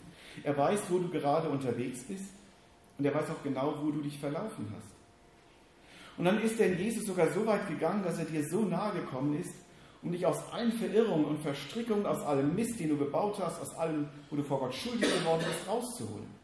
Er 0.42 0.56
weiß, 0.56 0.80
wo 0.88 0.98
du 0.98 1.08
gerade 1.08 1.48
unterwegs 1.48 2.04
bist 2.04 2.32
und 2.98 3.04
er 3.04 3.14
weiß 3.14 3.30
auch 3.30 3.42
genau, 3.42 3.74
wo 3.82 3.90
du 3.90 4.00
dich 4.00 4.18
verlaufen 4.18 4.66
hast. 4.74 4.92
Und 6.18 6.24
dann 6.24 6.42
ist 6.42 6.60
in 6.60 6.78
Jesus 6.78 7.06
sogar 7.06 7.30
so 7.30 7.46
weit 7.46 7.68
gegangen, 7.68 8.02
dass 8.02 8.18
er 8.18 8.24
dir 8.24 8.44
so 8.44 8.62
nahe 8.64 8.92
gekommen 8.92 9.38
ist, 9.38 9.54
um 10.02 10.12
dich 10.12 10.26
aus 10.26 10.52
allen 10.52 10.72
Verirrungen 10.72 11.24
und 11.24 11.40
Verstrickungen, 11.40 12.06
aus 12.06 12.22
allem 12.22 12.54
Mist, 12.54 12.78
den 12.80 12.90
du 12.90 12.98
gebaut 12.98 13.38
hast, 13.40 13.60
aus 13.60 13.74
allem, 13.76 14.08
wo 14.28 14.36
du 14.36 14.42
vor 14.42 14.60
Gott 14.60 14.74
schuldig 14.74 15.08
geworden 15.20 15.44
bist, 15.46 15.68
rauszuholen. 15.68 16.41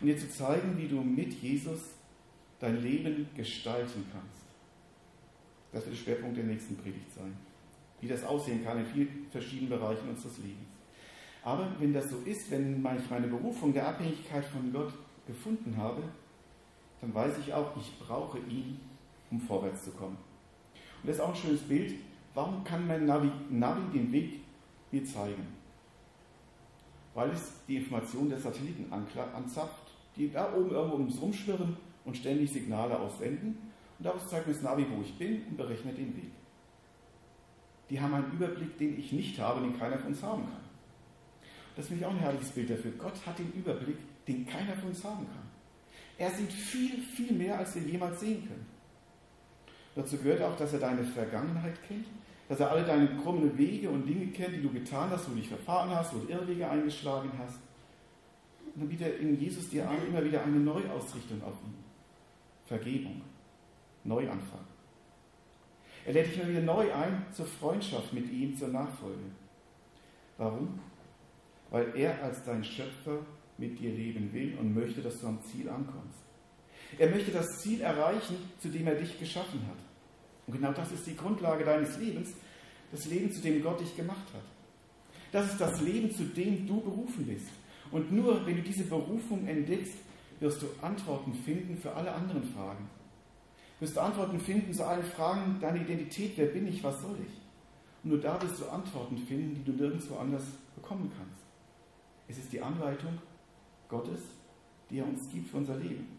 Und 0.00 0.06
dir 0.06 0.16
zu 0.16 0.30
zeigen, 0.30 0.76
wie 0.76 0.88
du 0.88 1.00
mit 1.00 1.32
Jesus 1.32 1.80
dein 2.60 2.82
Leben 2.82 3.28
gestalten 3.34 4.04
kannst. 4.12 4.44
Das 5.72 5.84
wird 5.84 5.94
der 5.94 6.00
Schwerpunkt 6.00 6.36
der 6.36 6.44
nächsten 6.44 6.76
Predigt 6.76 7.12
sein. 7.14 7.36
Wie 8.00 8.08
das 8.08 8.24
aussehen 8.24 8.64
kann 8.64 8.78
in 8.78 8.86
vielen 8.86 9.26
verschiedenen 9.30 9.70
Bereichen 9.70 10.08
unseres 10.08 10.38
Lebens. 10.38 10.68
Aber 11.42 11.68
wenn 11.78 11.92
das 11.92 12.10
so 12.10 12.18
ist, 12.24 12.50
wenn 12.50 12.84
ich 12.98 13.10
meine 13.10 13.28
Berufung 13.28 13.72
der 13.72 13.88
Abhängigkeit 13.88 14.44
von 14.44 14.72
Gott 14.72 14.92
gefunden 15.26 15.76
habe, 15.76 16.02
dann 17.00 17.14
weiß 17.14 17.38
ich 17.38 17.52
auch, 17.52 17.76
ich 17.76 17.98
brauche 17.98 18.38
ihn, 18.38 18.80
um 19.30 19.40
vorwärts 19.40 19.84
zu 19.84 19.90
kommen. 19.92 20.16
Und 21.02 21.08
das 21.08 21.16
ist 21.16 21.22
auch 21.22 21.30
ein 21.30 21.36
schönes 21.36 21.62
Bild. 21.62 21.94
Warum 22.34 22.64
kann 22.64 22.86
mein 22.86 23.06
Navi, 23.06 23.30
Navi 23.50 23.82
den 23.96 24.12
Weg 24.12 24.40
mir 24.90 25.04
zeigen? 25.04 25.46
Weil 27.14 27.30
es 27.30 27.52
die 27.66 27.76
Information 27.76 28.28
der 28.28 28.38
Satelliten 28.38 28.92
anzapft, 28.92 29.85
die 30.16 30.30
da 30.30 30.52
oben 30.54 30.70
irgendwo 30.70 30.96
ums 30.96 31.20
Rumschwirren 31.20 31.76
und 32.04 32.16
ständig 32.16 32.52
Signale 32.52 32.98
aussenden. 32.98 33.58
Und 33.98 34.04
daraus 34.04 34.28
zeigt 34.28 34.46
mir 34.46 34.52
das 34.52 34.62
Navi, 34.62 34.86
wo 34.90 35.02
ich 35.02 35.16
bin 35.18 35.42
und 35.48 35.56
berechnet 35.56 35.98
den 35.98 36.16
Weg. 36.16 36.30
Die 37.90 38.00
haben 38.00 38.14
einen 38.14 38.32
Überblick, 38.32 38.76
den 38.78 38.98
ich 38.98 39.12
nicht 39.12 39.38
habe, 39.38 39.60
den 39.60 39.78
keiner 39.78 39.98
von 39.98 40.08
uns 40.08 40.22
haben 40.22 40.42
kann. 40.44 40.66
Das 41.76 41.88
finde 41.88 42.00
ich 42.00 42.06
auch 42.06 42.12
ein 42.12 42.18
herrliches 42.18 42.50
Bild 42.50 42.70
dafür. 42.70 42.92
Gott 42.98 43.14
hat 43.26 43.38
den 43.38 43.52
Überblick, 43.52 43.98
den 44.26 44.46
keiner 44.46 44.74
von 44.74 44.88
uns 44.88 45.04
haben 45.04 45.26
kann. 45.26 45.46
Er 46.18 46.30
sieht 46.30 46.52
viel, 46.52 47.02
viel 47.02 47.32
mehr, 47.32 47.58
als 47.58 47.74
wir 47.74 47.82
jemals 47.82 48.20
sehen 48.20 48.46
können. 48.46 48.66
Dazu 49.94 50.16
gehört 50.18 50.42
auch, 50.42 50.56
dass 50.56 50.72
er 50.72 50.80
deine 50.80 51.04
Vergangenheit 51.04 51.82
kennt, 51.86 52.06
dass 52.48 52.60
er 52.60 52.70
alle 52.70 52.84
deine 52.84 53.08
krummen 53.22 53.56
Wege 53.56 53.90
und 53.90 54.06
Dinge 54.06 54.26
kennt, 54.28 54.54
die 54.54 54.62
du 54.62 54.70
getan 54.70 55.10
hast, 55.10 55.26
wo 55.26 55.32
du 55.32 55.38
dich 55.38 55.48
verfahren 55.48 55.90
hast, 55.90 56.14
wo 56.14 56.18
du 56.18 56.28
Irrwege 56.28 56.68
eingeschlagen 56.68 57.30
hast. 57.38 57.58
Und 58.76 58.82
dann 58.82 58.88
bietet 58.90 59.20
in 59.20 59.40
Jesus 59.40 59.70
dir 59.70 59.88
an, 59.88 59.96
immer 60.06 60.22
wieder 60.22 60.44
eine 60.44 60.58
Neuausrichtung 60.58 61.42
auf 61.42 61.54
ihn. 61.64 61.74
Vergebung, 62.66 63.22
Neuanfang. 64.04 64.66
Er 66.04 66.12
lädt 66.12 66.26
dich 66.26 66.38
immer 66.38 66.50
wieder 66.50 66.60
neu 66.60 66.92
ein 66.92 67.24
zur 67.32 67.46
Freundschaft 67.46 68.12
mit 68.12 68.30
ihm, 68.30 68.54
zur 68.54 68.68
Nachfolge. 68.68 69.30
Warum? 70.36 70.78
Weil 71.70 71.96
er 71.96 72.22
als 72.22 72.44
dein 72.44 72.62
Schöpfer 72.62 73.24
mit 73.56 73.78
dir 73.78 73.90
leben 73.92 74.30
will 74.34 74.58
und 74.58 74.74
möchte, 74.74 75.00
dass 75.00 75.20
du 75.20 75.26
am 75.26 75.42
Ziel 75.42 75.70
ankommst. 75.70 76.18
Er 76.98 77.08
möchte 77.08 77.30
das 77.30 77.62
Ziel 77.62 77.80
erreichen, 77.80 78.36
zu 78.58 78.68
dem 78.68 78.86
er 78.86 78.96
dich 78.96 79.18
geschaffen 79.18 79.66
hat. 79.66 79.78
Und 80.46 80.52
genau 80.52 80.72
das 80.72 80.92
ist 80.92 81.06
die 81.06 81.16
Grundlage 81.16 81.64
deines 81.64 81.96
Lebens, 81.98 82.34
das 82.92 83.06
Leben, 83.06 83.32
zu 83.32 83.40
dem 83.40 83.62
Gott 83.62 83.80
dich 83.80 83.96
gemacht 83.96 84.26
hat. 84.34 84.44
Das 85.32 85.50
ist 85.50 85.60
das 85.60 85.80
Leben, 85.80 86.14
zu 86.14 86.24
dem 86.24 86.66
du 86.66 86.80
berufen 86.80 87.26
bist. 87.26 87.48
Und 87.90 88.12
nur 88.12 88.44
wenn 88.46 88.56
du 88.56 88.62
diese 88.62 88.84
Berufung 88.84 89.46
entdeckst, 89.46 89.94
wirst 90.40 90.62
du 90.62 90.66
Antworten 90.82 91.32
finden 91.32 91.76
für 91.76 91.92
alle 91.92 92.12
anderen 92.12 92.44
Fragen. 92.44 92.88
Wirst 93.80 93.96
du 93.96 94.00
Antworten 94.00 94.40
finden 94.40 94.72
zu 94.72 94.86
allen 94.86 95.04
Fragen 95.04 95.58
deiner 95.60 95.80
Identität, 95.80 96.32
wer 96.36 96.46
bin 96.46 96.66
ich, 96.66 96.82
was 96.82 97.00
soll 97.02 97.16
ich? 97.20 97.40
Und 98.02 98.10
nur 98.10 98.20
da 98.20 98.40
wirst 98.40 98.60
du 98.60 98.66
Antworten 98.66 99.18
finden, 99.18 99.54
die 99.54 99.64
du 99.64 99.72
nirgendwo 99.72 100.16
anders 100.16 100.44
bekommen 100.74 101.10
kannst. 101.16 101.42
Es 102.28 102.38
ist 102.38 102.52
die 102.52 102.60
Anleitung 102.60 103.18
Gottes, 103.88 104.20
die 104.90 104.98
er 104.98 105.06
uns 105.06 105.28
gibt 105.30 105.48
für 105.48 105.58
unser 105.58 105.76
Leben. 105.76 106.16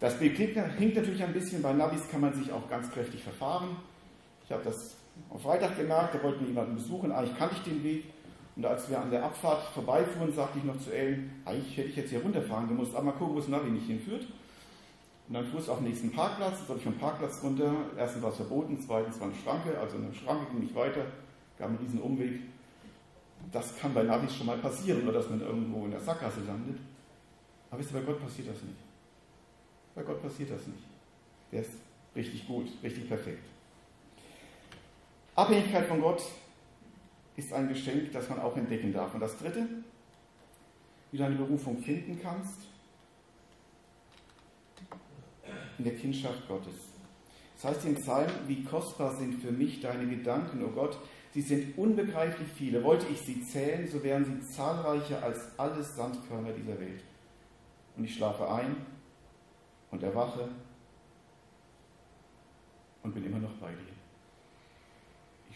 Das 0.00 0.18
Bild 0.18 0.36
hinkt 0.36 0.56
natürlich 0.96 1.22
ein 1.22 1.32
bisschen, 1.32 1.62
bei 1.62 1.72
Navis 1.72 2.08
kann 2.10 2.20
man 2.20 2.34
sich 2.34 2.52
auch 2.52 2.68
ganz 2.68 2.90
kräftig 2.90 3.22
verfahren. 3.22 3.76
Ich 4.44 4.52
habe 4.52 4.62
das 4.62 4.96
am 5.30 5.38
Freitag 5.38 5.76
gemerkt, 5.76 6.14
da 6.14 6.22
wollten 6.22 6.40
wir 6.40 6.48
jemanden 6.48 6.76
besuchen, 6.76 7.12
eigentlich 7.12 7.36
kannte 7.36 7.56
ich 7.56 7.62
den 7.62 7.82
Weg. 7.82 8.04
Und 8.56 8.64
als 8.64 8.88
wir 8.88 9.00
an 9.00 9.10
der 9.10 9.24
Abfahrt 9.24 9.62
vorbeifuhren, 9.74 10.32
sagte 10.32 10.58
ich 10.58 10.64
noch 10.64 10.78
zu 10.78 10.92
Ellen, 10.92 11.42
eigentlich 11.44 11.76
hätte 11.76 11.88
ich 11.88 11.96
jetzt 11.96 12.10
hier 12.10 12.22
runterfahren 12.22 12.68
gemusst, 12.68 12.94
aber 12.94 13.06
mal 13.06 13.12
gucken, 13.12 13.34
wo 13.34 13.40
das 13.40 13.48
Navi 13.48 13.70
nicht 13.70 13.86
hinführt. 13.86 14.26
Und 15.26 15.34
dann 15.34 15.46
fuhr 15.46 15.58
es 15.58 15.68
auf 15.68 15.78
den 15.78 15.88
nächsten 15.88 16.12
Parkplatz, 16.12 16.58
dann 16.58 16.66
soll 16.66 16.76
ich 16.76 16.84
vom 16.84 16.98
Parkplatz 16.98 17.42
runter. 17.42 17.74
Erstens 17.96 18.22
war 18.22 18.30
es 18.30 18.36
verboten, 18.36 18.78
zweitens 18.78 19.18
war 19.18 19.26
eine 19.26 19.36
Schranke, 19.36 19.78
also 19.78 19.96
eine 19.96 20.14
Schranke 20.14 20.52
ging 20.52 20.60
nicht 20.60 20.74
weiter, 20.74 21.06
gab 21.58 21.68
einen 21.68 21.78
riesen 21.78 22.00
Umweg. 22.00 22.40
Das 23.50 23.76
kann 23.76 23.92
bei 23.92 24.02
Navis 24.02 24.36
schon 24.36 24.46
mal 24.46 24.58
passieren, 24.58 25.02
oder 25.02 25.14
dass 25.14 25.30
man 25.30 25.40
irgendwo 25.40 25.84
in 25.86 25.90
der 25.90 26.00
Sackgasse 26.00 26.40
landet. 26.46 26.78
Aber 27.70 27.80
wisst 27.80 27.92
ihr, 27.92 28.00
bei 28.00 28.06
Gott 28.06 28.20
passiert 28.20 28.48
das 28.48 28.62
nicht. 28.62 28.78
Bei 29.94 30.02
Gott 30.02 30.22
passiert 30.22 30.50
das 30.50 30.66
nicht. 30.66 30.84
Der 31.50 31.62
ist 31.62 31.72
richtig 32.14 32.46
gut, 32.46 32.68
richtig 32.82 33.08
perfekt. 33.08 33.44
Abhängigkeit 35.34 35.86
von 35.86 36.00
Gott 36.00 36.22
ist 37.36 37.52
ein 37.52 37.68
Geschenk, 37.68 38.12
das 38.12 38.28
man 38.28 38.40
auch 38.40 38.56
entdecken 38.56 38.92
darf. 38.92 39.14
Und 39.14 39.20
das 39.20 39.36
Dritte, 39.38 39.66
wie 41.10 41.16
du 41.16 41.22
deine 41.22 41.36
Berufung 41.36 41.78
finden 41.78 42.20
kannst, 42.22 42.60
in 45.78 45.84
der 45.84 45.96
Kindschaft 45.96 46.46
Gottes. 46.46 46.74
Das 47.56 47.72
heißt 47.72 47.86
im 47.86 47.96
Psalm, 47.96 48.30
wie 48.46 48.62
kostbar 48.62 49.14
sind 49.16 49.40
für 49.42 49.50
mich 49.50 49.80
deine 49.80 50.06
Gedanken, 50.06 50.62
o 50.62 50.66
oh 50.66 50.70
Gott, 50.70 50.98
Sie 51.34 51.42
sind 51.42 51.76
unbegreiflich 51.76 52.48
viele. 52.56 52.84
Wollte 52.84 53.06
ich 53.08 53.20
sie 53.20 53.42
zählen, 53.42 53.88
so 53.88 54.04
wären 54.04 54.24
sie 54.24 54.40
zahlreicher 54.40 55.20
als 55.20 55.58
alles 55.58 55.96
Sandkörner 55.96 56.52
dieser 56.52 56.78
Welt. 56.78 57.02
Und 57.96 58.04
ich 58.04 58.14
schlafe 58.14 58.48
ein 58.48 58.76
und 59.90 60.00
erwache 60.00 60.48
noch 63.40 63.54
bei 63.54 63.72
dir. 63.72 64.03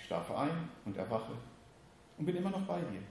Schlafe 0.08 0.36
ein 0.36 0.70
und 0.86 0.96
erwache 0.96 1.32
und 2.16 2.24
bin 2.24 2.34
immer 2.34 2.50
noch 2.50 2.62
bei 2.62 2.80
dir. 2.80 3.02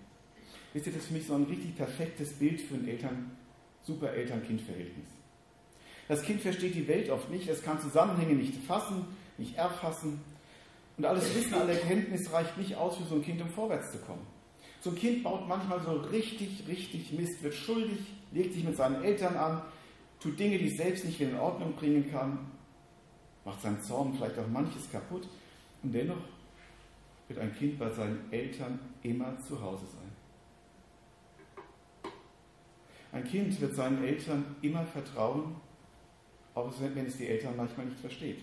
Wisst 0.74 0.88
ihr, 0.88 0.94
das 0.94 1.04
ist 1.04 1.08
für 1.10 1.14
mich 1.14 1.28
so 1.28 1.36
ein 1.36 1.44
richtig 1.44 1.76
perfektes 1.76 2.34
Bild 2.34 2.60
für 2.60 2.74
ein 2.74 2.88
Eltern, 2.88 3.38
super 3.84 4.12
Eltern-Kind-Verhältnis. 4.12 5.08
Das 6.08 6.24
Kind 6.24 6.42
versteht 6.42 6.74
die 6.74 6.88
Welt 6.88 7.10
oft 7.12 7.30
nicht, 7.30 7.48
es 7.48 7.62
kann 7.62 7.80
Zusammenhänge 7.80 8.34
nicht 8.34 8.56
fassen, 8.66 9.06
nicht 9.38 9.56
erfassen. 9.56 10.20
Und 10.98 11.06
alles 11.06 11.36
Wissen, 11.36 11.54
alle 11.54 11.74
Erkenntnis 11.74 12.32
reicht 12.34 12.58
nicht 12.58 12.76
aus 12.76 12.98
für 12.98 13.04
so 13.04 13.16
ein 13.16 13.22
Kind, 13.22 13.42
um 13.42 13.50
vorwärts 13.50 13.92
zu 13.92 14.00
kommen. 14.00 14.26
So 14.82 14.90
ein 14.90 14.96
Kind 14.96 15.24
baut 15.24 15.48
manchmal 15.48 15.80
so 15.82 15.92
richtig, 15.92 16.64
richtig 16.68 17.12
Mist, 17.12 17.44
wird 17.44 17.54
schuldig, 17.54 18.00
legt 18.32 18.54
sich 18.56 18.64
mit 18.64 18.76
seinen 18.76 19.04
Eltern 19.04 19.36
an, 19.36 19.62
tut 20.20 20.40
Dinge, 20.40 20.58
die 20.58 20.70
es 20.70 20.78
selbst 20.78 21.06
nicht 21.06 21.20
wieder 21.20 21.32
in 21.32 21.40
Ordnung 21.40 21.76
bringen 21.76 22.10
kann, 22.10 22.40
macht 23.46 23.62
seinen 23.62 23.82
Zorn 23.84 24.16
vielleicht 24.16 24.40
auch 24.40 24.48
manches 24.48 24.92
kaputt. 24.92 25.28
Und 25.84 25.94
dennoch 25.94 26.18
wird 27.28 27.40
ein 27.40 27.54
Kind 27.54 27.78
bei 27.78 27.90
seinen 27.90 28.32
Eltern 28.32 28.80
immer 29.04 29.38
zu 29.40 29.62
Hause 29.62 29.86
sein. 29.86 30.12
Ein 33.12 33.24
Kind 33.24 33.60
wird 33.60 33.74
seinen 33.74 34.04
Eltern 34.04 34.56
immer 34.62 34.86
vertrauen, 34.86 35.56
auch 36.54 36.72
wenn 36.80 37.06
es 37.06 37.18
die 37.18 37.28
Eltern 37.28 37.56
manchmal 37.56 37.86
nicht 37.86 38.00
versteht. 38.00 38.40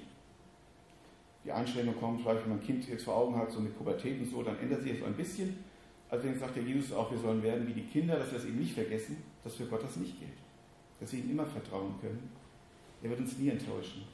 Die 1.45 1.53
Einstellung 1.53 1.95
kommt, 1.97 2.25
wenn 2.25 2.49
man 2.49 2.59
ein 2.59 2.63
Kind 2.63 2.89
jetzt 2.89 3.05
vor 3.05 3.17
Augen 3.17 3.37
hat, 3.37 3.51
so 3.51 3.61
mit 3.61 3.77
Pubertät 3.77 4.19
und 4.21 4.31
so, 4.31 4.43
dann 4.43 4.59
ändert 4.59 4.83
sich 4.83 4.93
das 4.93 5.01
so 5.01 5.07
ein 5.07 5.15
bisschen. 5.15 5.59
Also 6.09 6.25
wenn 6.25 6.39
sagt 6.39 6.57
der 6.57 6.63
Jesus 6.63 6.93
auch, 6.93 7.11
wir 7.11 7.19
sollen 7.19 7.43
werden 7.43 7.67
wie 7.67 7.73
die 7.73 7.87
Kinder, 7.87 8.17
dass 8.17 8.31
wir 8.31 8.39
das 8.39 8.47
eben 8.47 8.59
nicht 8.59 8.75
vergessen, 8.75 9.19
dass 9.43 9.57
für 9.57 9.67
Gott 9.67 9.83
das 9.83 9.97
nicht 9.97 10.19
gilt. 10.19 10.39
Dass 11.01 11.13
wir 11.13 11.21
ihm 11.21 11.31
immer 11.31 11.47
vertrauen 11.47 11.95
können. 12.01 12.31
Er 13.03 13.11
wird 13.11 13.21
uns 13.21 13.37
nie 13.37 13.51
enttäuschen. 13.51 14.05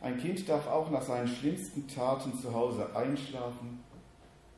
Ein 0.00 0.18
Kind 0.18 0.48
darf 0.48 0.66
auch 0.66 0.90
nach 0.90 1.02
seinen 1.02 1.28
schlimmsten 1.28 1.86
Taten 1.86 2.32
zu 2.38 2.52
Hause 2.52 2.94
einschlafen 2.96 3.80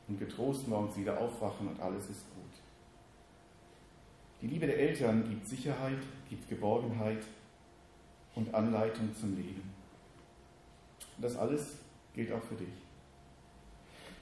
und 0.07 0.19
getrost 0.19 0.67
morgens 0.67 0.95
wieder 0.95 1.19
aufwachen 1.19 1.67
und 1.67 1.79
alles 1.81 2.09
ist 2.09 2.25
gut. 2.33 2.43
Die 4.41 4.47
Liebe 4.47 4.67
der 4.67 4.79
Eltern 4.79 5.29
gibt 5.29 5.47
Sicherheit, 5.47 5.99
gibt 6.29 6.47
Geborgenheit 6.47 7.23
und 8.35 8.53
Anleitung 8.53 9.13
zum 9.19 9.35
Leben. 9.35 9.73
Und 11.17 11.23
das 11.23 11.35
alles 11.35 11.77
gilt 12.13 12.31
auch 12.31 12.43
für 12.43 12.55
dich. 12.55 12.67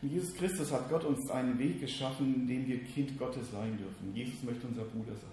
In 0.01 0.12
Jesus 0.12 0.34
Christus 0.34 0.71
hat 0.71 0.89
Gott 0.89 1.03
uns 1.05 1.29
einen 1.29 1.60
Weg 1.60 1.79
geschaffen, 1.79 2.34
in 2.34 2.47
dem 2.47 2.67
wir 2.67 2.84
Kind 2.84 3.17
Gottes 3.19 3.51
sein 3.51 3.77
dürfen. 3.77 4.15
Jesus 4.15 4.41
möchte 4.41 4.65
unser 4.65 4.86
Bruder 4.86 5.13
sein. 5.13 5.29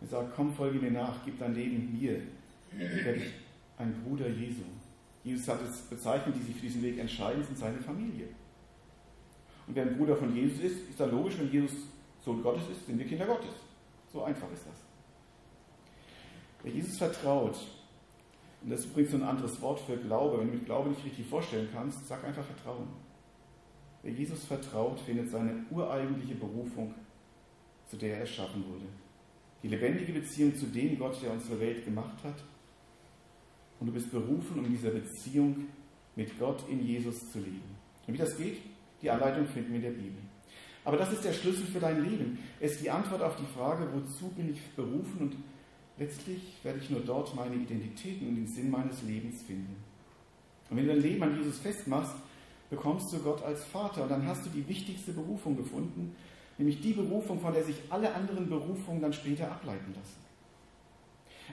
Er 0.00 0.06
sagt, 0.06 0.34
komm, 0.34 0.54
folge 0.54 0.78
mir 0.78 0.90
nach, 0.90 1.22
gib 1.24 1.38
dein 1.38 1.54
Leben 1.54 1.98
mir. 1.98 2.20
Werde 2.72 3.18
ich 3.18 3.32
ein 3.76 4.02
Bruder 4.02 4.28
Jesu. 4.28 4.62
Jesus 5.26 5.48
hat 5.48 5.60
es 5.60 5.80
bezeichnet, 5.82 6.36
die 6.38 6.42
sich 6.44 6.54
für 6.54 6.62
diesen 6.62 6.82
Weg 6.82 6.98
entscheiden, 6.98 7.42
sind 7.42 7.58
seine 7.58 7.78
Familie. 7.78 8.28
Und 9.66 9.74
wer 9.74 9.82
ein 9.82 9.96
Bruder 9.96 10.14
von 10.14 10.32
Jesus 10.32 10.60
ist, 10.60 10.88
ist 10.88 11.00
dann 11.00 11.10
logisch, 11.10 11.36
wenn 11.38 11.50
Jesus 11.50 11.72
Sohn 12.24 12.44
Gottes 12.44 12.62
ist, 12.70 12.86
sind 12.86 12.96
wir 12.96 13.06
Kinder 13.06 13.26
Gottes. 13.26 13.50
So 14.12 14.22
einfach 14.22 14.46
ist 14.52 14.64
das. 14.64 14.76
Wer 16.62 16.72
Jesus 16.72 16.96
vertraut, 16.96 17.56
und 18.62 18.70
das 18.70 18.80
ist 18.80 18.86
übrigens 18.86 19.14
ein 19.14 19.24
anderes 19.24 19.60
Wort 19.60 19.80
für 19.80 19.96
Glaube, 19.96 20.38
wenn 20.38 20.46
du 20.46 20.54
mit 20.54 20.64
Glaube 20.64 20.90
nicht 20.90 21.04
richtig 21.04 21.26
vorstellen 21.26 21.68
kannst, 21.72 22.06
sag 22.06 22.22
einfach 22.22 22.44
Vertrauen. 22.44 22.86
Wer 24.04 24.12
Jesus 24.12 24.44
vertraut, 24.44 25.00
findet 25.00 25.28
seine 25.28 25.64
ureigentliche 25.72 26.36
Berufung, 26.36 26.94
zu 27.88 27.96
der 27.96 28.14
er 28.14 28.20
erschaffen 28.20 28.64
wurde. 28.64 28.86
Die 29.64 29.68
lebendige 29.68 30.12
Beziehung 30.12 30.54
zu 30.54 30.66
dem 30.66 30.96
Gott, 30.96 31.20
der 31.20 31.32
unsere 31.32 31.58
Welt 31.58 31.84
gemacht 31.84 32.22
hat. 32.22 32.44
Und 33.80 33.88
du 33.88 33.92
bist 33.92 34.10
berufen, 34.10 34.58
um 34.58 34.64
in 34.64 34.72
dieser 34.72 34.90
Beziehung 34.90 35.66
mit 36.14 36.38
Gott 36.38 36.64
in 36.68 36.86
Jesus 36.86 37.30
zu 37.30 37.38
leben. 37.38 37.76
Und 38.06 38.14
wie 38.14 38.18
das 38.18 38.36
geht, 38.36 38.58
die 39.02 39.10
Anleitung 39.10 39.46
finden 39.46 39.70
wir 39.70 39.76
in 39.76 39.82
der 39.82 39.90
Bibel. 39.90 40.22
Aber 40.84 40.96
das 40.96 41.12
ist 41.12 41.24
der 41.24 41.32
Schlüssel 41.32 41.66
für 41.66 41.80
dein 41.80 42.02
Leben. 42.04 42.38
Es 42.60 42.72
ist 42.72 42.82
die 42.82 42.90
Antwort 42.90 43.20
auf 43.20 43.36
die 43.36 43.58
Frage, 43.58 43.88
wozu 43.92 44.28
bin 44.28 44.52
ich 44.52 44.60
berufen 44.76 45.18
und 45.18 45.36
letztlich 45.98 46.40
werde 46.62 46.78
ich 46.78 46.90
nur 46.90 47.00
dort 47.00 47.34
meine 47.34 47.56
Identität 47.56 48.22
und 48.22 48.36
den 48.36 48.46
Sinn 48.46 48.70
meines 48.70 49.02
Lebens 49.02 49.42
finden. 49.42 49.76
Und 50.70 50.76
wenn 50.76 50.86
du 50.86 50.94
dein 50.94 51.02
Leben 51.02 51.22
an 51.22 51.36
Jesus 51.36 51.58
festmachst, 51.58 52.14
bekommst 52.70 53.12
du 53.12 53.18
Gott 53.18 53.42
als 53.42 53.64
Vater 53.64 54.04
und 54.04 54.10
dann 54.10 54.26
hast 54.26 54.46
du 54.46 54.50
die 54.50 54.66
wichtigste 54.68 55.12
Berufung 55.12 55.56
gefunden, 55.56 56.14
nämlich 56.56 56.80
die 56.80 56.92
Berufung, 56.92 57.40
von 57.40 57.52
der 57.52 57.64
sich 57.64 57.76
alle 57.90 58.14
anderen 58.14 58.48
Berufungen 58.48 59.00
dann 59.00 59.12
später 59.12 59.50
ableiten 59.50 59.92
lassen. 59.94 60.25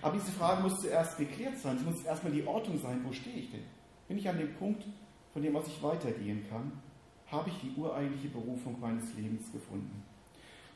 Aber 0.02 0.18
diese 0.18 0.32
Frage 0.32 0.64
muss 0.64 0.82
zuerst 0.82 1.18
geklärt 1.18 1.58
sein, 1.58 1.78
es 1.78 1.84
muss 1.84 2.04
erstmal 2.04 2.34
die 2.34 2.46
Ordnung 2.46 2.80
sein, 2.80 3.02
wo 3.04 3.12
stehe 3.12 3.38
ich 3.38 3.52
denn? 3.52 3.64
Bin 4.08 4.18
ich 4.18 4.28
an 4.28 4.38
dem 4.38 4.54
Punkt, 4.56 4.84
von 5.32 5.42
dem 5.42 5.56
aus 5.56 5.68
ich 5.68 5.82
weitergehen 5.82 6.46
kann? 6.50 6.72
Habe 7.28 7.50
ich 7.50 7.56
die 7.62 7.80
ureigentliche 7.80 8.30
Berufung 8.30 8.80
meines 8.80 9.14
Lebens 9.16 9.52
gefunden? 9.52 10.04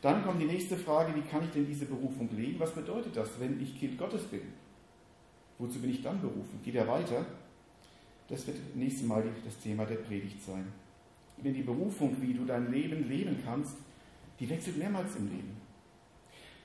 Dann 0.01 0.23
kommt 0.23 0.41
die 0.41 0.45
nächste 0.45 0.77
Frage, 0.77 1.15
wie 1.15 1.21
kann 1.21 1.43
ich 1.43 1.51
denn 1.51 1.65
diese 1.65 1.85
Berufung 1.85 2.29
leben? 2.35 2.59
Was 2.59 2.71
bedeutet 2.73 3.15
das, 3.15 3.29
wenn 3.39 3.61
ich 3.61 3.79
Kind 3.79 3.97
Gottes 3.97 4.23
bin? 4.23 4.41
Wozu 5.57 5.79
bin 5.79 5.89
ich 5.89 6.03
dann 6.03 6.21
berufen? 6.21 6.59
Geht 6.63 6.75
er 6.75 6.87
weiter? 6.87 7.25
Das 8.29 8.45
wird 8.45 8.57
nächstes 8.75 9.07
Mal 9.07 9.23
das 9.43 9.57
Thema 9.59 9.85
der 9.85 9.95
Predigt 9.95 10.43
sein. 10.43 10.67
Denn 11.37 11.53
die 11.53 11.63
Berufung, 11.63 12.15
wie 12.21 12.33
du 12.33 12.45
dein 12.45 12.71
Leben 12.71 13.07
leben 13.07 13.41
kannst, 13.43 13.75
die 14.39 14.49
wechselt 14.49 14.77
mehrmals 14.77 15.15
im 15.15 15.27
Leben. 15.27 15.66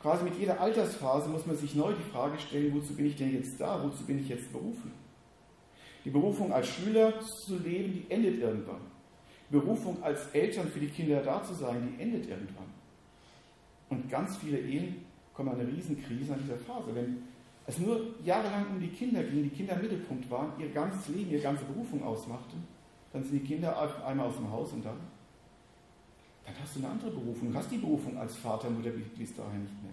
Quasi 0.02 0.24
mit 0.24 0.36
jeder 0.36 0.60
Altersphase 0.60 1.28
muss 1.28 1.46
man 1.46 1.56
sich 1.56 1.76
neu 1.76 1.92
die 1.92 2.10
Frage 2.10 2.36
stellen, 2.38 2.74
wozu 2.74 2.94
bin 2.94 3.06
ich 3.06 3.16
denn 3.16 3.32
jetzt 3.32 3.60
da? 3.60 3.80
Wozu 3.82 4.04
bin 4.04 4.18
ich 4.18 4.28
jetzt 4.28 4.52
berufen? 4.52 4.90
Die 6.04 6.10
Berufung 6.10 6.52
als 6.52 6.66
Schüler 6.66 7.20
zu 7.20 7.56
leben, 7.58 7.92
die 7.92 8.10
endet 8.12 8.40
irgendwann. 8.40 8.80
Die 9.48 9.52
Berufung 9.52 10.02
als 10.02 10.26
Eltern 10.32 10.66
für 10.68 10.80
die 10.80 10.88
Kinder 10.88 11.22
da 11.22 11.40
zu 11.44 11.54
sein, 11.54 11.88
die 11.88 12.02
endet 12.02 12.28
irgendwann. 12.28 12.66
Und 13.90 14.10
ganz 14.10 14.36
viele 14.38 14.58
Ehen 14.58 15.04
kommen 15.34 15.50
an 15.50 15.60
eine 15.60 15.68
Riesenkrise 15.68 16.32
an 16.32 16.40
dieser 16.42 16.56
Phase. 16.58 16.92
Wenn 16.94 17.22
es 17.66 17.78
nur 17.78 18.00
jahrelang 18.24 18.66
um 18.74 18.80
die 18.80 18.88
Kinder 18.88 19.22
ging, 19.22 19.44
die 19.44 19.50
Kinder 19.50 19.74
im 19.74 19.82
Mittelpunkt 19.82 20.28
waren, 20.30 20.52
ihr 20.58 20.70
ganzes 20.70 21.14
Leben, 21.14 21.30
ihre 21.30 21.42
ganze 21.42 21.64
Berufung 21.64 22.02
ausmachten, 22.02 22.66
dann 23.12 23.22
sind 23.22 23.34
die 23.34 23.46
Kinder 23.46 23.76
einmal 24.04 24.26
aus 24.26 24.36
dem 24.36 24.50
Haus 24.50 24.72
und 24.72 24.84
dann, 24.84 24.96
dann 26.44 26.55
hast 26.61 26.76
du 26.76 26.81
eine 26.81 26.88
andere 26.90 27.11
Berufung. 27.11 27.52
Du 27.52 27.59
hast 27.59 27.70
die 27.70 27.78
Berufung 27.78 28.16
als 28.18 28.37
Vater, 28.37 28.68
Mutter 28.70 28.90
bis 28.90 29.35
dahin 29.35 29.62
nicht 29.62 29.83
mehr. 29.83 29.92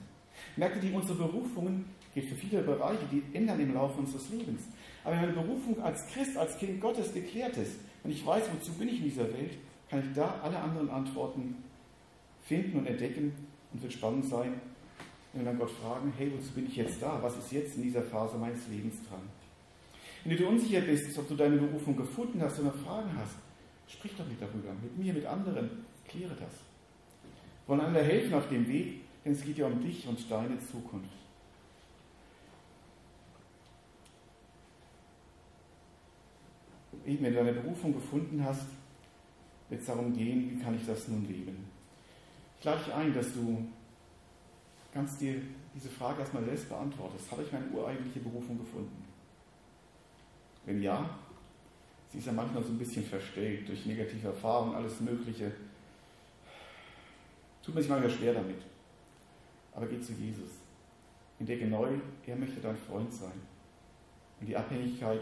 Merke 0.55 0.79
die, 0.79 0.91
unsere 0.91 1.15
Berufungen 1.15 1.85
geht 2.13 2.25
für 2.25 2.35
viele 2.35 2.61
Bereiche, 2.61 3.05
die 3.11 3.23
ändern 3.33 3.59
im 3.59 3.73
Laufe 3.73 3.99
unseres 3.99 4.29
Lebens. 4.29 4.61
Aber 5.03 5.15
wenn 5.15 5.21
meine 5.21 5.33
Berufung 5.33 5.81
als 5.81 6.07
Christ, 6.07 6.37
als 6.37 6.57
Kind 6.57 6.81
Gottes 6.81 7.13
geklärt 7.13 7.57
ist, 7.57 7.79
und 8.03 8.11
ich 8.11 8.25
weiß, 8.25 8.43
wozu 8.53 8.71
bin 8.73 8.89
ich 8.89 8.97
in 8.97 9.03
dieser 9.05 9.31
Welt, 9.33 9.57
kann 9.89 9.99
ich 9.99 10.15
da 10.15 10.39
alle 10.41 10.57
anderen 10.57 10.89
Antworten 10.89 11.55
finden 12.43 12.79
und 12.79 12.87
entdecken 12.87 13.33
und 13.73 13.81
wird 13.81 13.93
spannend 13.93 14.25
sein, 14.25 14.53
wenn 15.33 15.41
wir 15.41 15.51
dann 15.51 15.59
Gott 15.59 15.71
fragen, 15.71 16.13
hey, 16.17 16.31
wozu 16.35 16.51
bin 16.53 16.67
ich 16.67 16.75
jetzt 16.75 17.01
da? 17.01 17.19
Was 17.21 17.37
ist 17.37 17.51
jetzt 17.51 17.75
in 17.75 17.83
dieser 17.83 18.01
Phase 18.01 18.37
meines 18.37 18.67
Lebens 18.67 18.95
dran? 19.07 19.21
Wenn 20.23 20.31
du 20.31 20.37
dir 20.37 20.49
unsicher 20.49 20.81
bist, 20.81 21.17
ob 21.17 21.27
du 21.27 21.35
deine 21.35 21.57
Berufung 21.57 21.95
gefunden 21.95 22.41
hast 22.41 22.59
oder 22.59 22.71
Fragen 22.71 23.11
hast, 23.15 23.35
sprich 23.87 24.13
doch 24.17 24.27
nicht 24.27 24.41
darüber. 24.41 24.73
Mit 24.81 24.97
mir, 24.97 25.13
mit 25.13 25.25
anderen, 25.25 25.69
kläre 26.09 26.35
das. 26.35 26.53
Wir 27.65 27.67
wollen 27.67 27.81
einander 27.81 28.03
helfen 28.03 28.33
auf 28.33 28.49
dem 28.49 28.67
Weg, 28.67 29.01
denn 29.23 29.33
es 29.33 29.43
geht 29.43 29.57
ja 29.57 29.67
um 29.67 29.81
dich 29.81 30.07
und 30.07 30.19
deine 30.29 30.59
Zukunft. 30.59 31.09
Eben, 37.05 37.23
wenn 37.23 37.33
du 37.33 37.39
deine 37.39 37.53
Berufung 37.53 37.93
gefunden 37.93 38.43
hast, 38.43 38.65
wird 39.69 39.81
es 39.81 39.87
darum 39.87 40.13
gehen, 40.13 40.51
wie 40.51 40.63
kann 40.63 40.75
ich 40.75 40.85
das 40.85 41.07
nun 41.07 41.27
leben? 41.27 41.65
Ich 42.59 42.65
lade 42.65 42.83
dich 42.83 42.93
ein, 42.93 43.13
dass 43.13 43.33
du 43.33 43.65
ganz 44.93 45.17
dir 45.17 45.41
diese 45.73 45.89
Frage 45.89 46.21
erstmal 46.21 46.43
selbst 46.43 46.67
beantwortest. 46.67 47.31
Habe 47.31 47.43
ich 47.43 47.51
meine 47.51 47.67
ureigentliche 47.67 48.19
Berufung 48.19 48.57
gefunden? 48.57 49.05
Wenn 50.65 50.81
ja, 50.81 51.09
sie 52.11 52.17
ist 52.17 52.27
ja 52.27 52.33
manchmal 52.33 52.63
so 52.63 52.69
ein 52.69 52.77
bisschen 52.77 53.05
verstellt 53.05 53.67
durch 53.67 53.85
negative 53.85 54.27
Erfahrungen, 54.27 54.75
alles 54.75 54.99
Mögliche. 54.99 55.51
Tut 57.69 57.75
mir 57.75 57.87
manchmal 57.87 58.09
schwer 58.09 58.33
damit. 58.33 58.63
Aber 59.75 59.85
geh 59.85 60.01
zu 60.01 60.13
Jesus. 60.13 60.49
Entdecke 61.37 61.67
neu, 61.67 61.99
er 62.25 62.35
möchte 62.35 62.59
dein 62.59 62.75
Freund 62.75 63.13
sein. 63.13 63.39
Und 64.39 64.47
die 64.47 64.57
Abhängigkeit 64.57 65.21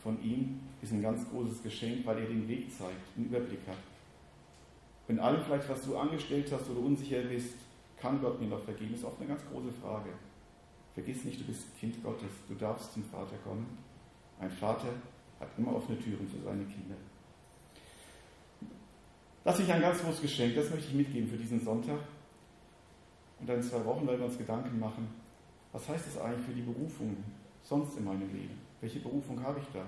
von 0.00 0.22
ihm 0.22 0.60
ist 0.80 0.92
ein 0.92 1.02
ganz 1.02 1.28
großes 1.28 1.64
Geschenk, 1.64 2.06
weil 2.06 2.18
er 2.18 2.26
den 2.26 2.46
Weg 2.46 2.72
zeigt, 2.72 3.16
einen 3.16 3.26
Überblick 3.26 3.66
hat. 3.66 3.76
Wenn 5.08 5.18
allem 5.18 5.42
vielleicht, 5.42 5.68
was 5.68 5.84
du 5.84 5.96
angestellt 5.96 6.52
hast 6.52 6.70
oder 6.70 6.78
unsicher 6.78 7.22
bist, 7.22 7.56
kann 7.96 8.20
Gott 8.20 8.40
mir 8.40 8.46
noch 8.46 8.62
vergeben, 8.62 8.94
ist 8.94 9.04
oft 9.04 9.18
eine 9.18 9.30
ganz 9.30 9.42
große 9.50 9.72
Frage. 9.82 10.10
Vergiss 10.94 11.24
nicht, 11.24 11.40
du 11.40 11.44
bist 11.46 11.76
Kind 11.76 12.00
Gottes, 12.04 12.30
du 12.48 12.54
darfst 12.54 12.92
zum 12.92 13.02
Vater 13.02 13.36
kommen. 13.42 13.66
Ein 14.38 14.50
Vater 14.50 14.94
hat 15.40 15.48
immer 15.58 15.74
offene 15.74 15.98
Türen 15.98 16.28
für 16.28 16.40
seine 16.40 16.64
Kinder. 16.66 16.94
Das 19.50 19.58
ist 19.58 19.68
ein 19.68 19.82
ganz 19.82 20.00
großes 20.00 20.22
Geschenk, 20.22 20.54
das 20.54 20.70
möchte 20.70 20.86
ich 20.86 20.94
mitgeben 20.94 21.28
für 21.28 21.36
diesen 21.36 21.60
Sonntag. 21.60 21.98
Und 23.40 23.48
dann 23.48 23.56
in 23.56 23.62
zwei 23.64 23.84
Wochen 23.84 24.06
werden 24.06 24.20
wir 24.20 24.26
uns 24.26 24.38
Gedanken 24.38 24.78
machen, 24.78 25.08
was 25.72 25.88
heißt 25.88 26.06
das 26.06 26.22
eigentlich 26.22 26.46
für 26.46 26.52
die 26.52 26.62
Berufungen 26.62 27.24
sonst 27.60 27.98
in 27.98 28.04
meinem 28.04 28.32
Leben? 28.32 28.56
Welche 28.80 29.00
Berufung 29.00 29.42
habe 29.42 29.58
ich 29.58 29.66
da? 29.74 29.84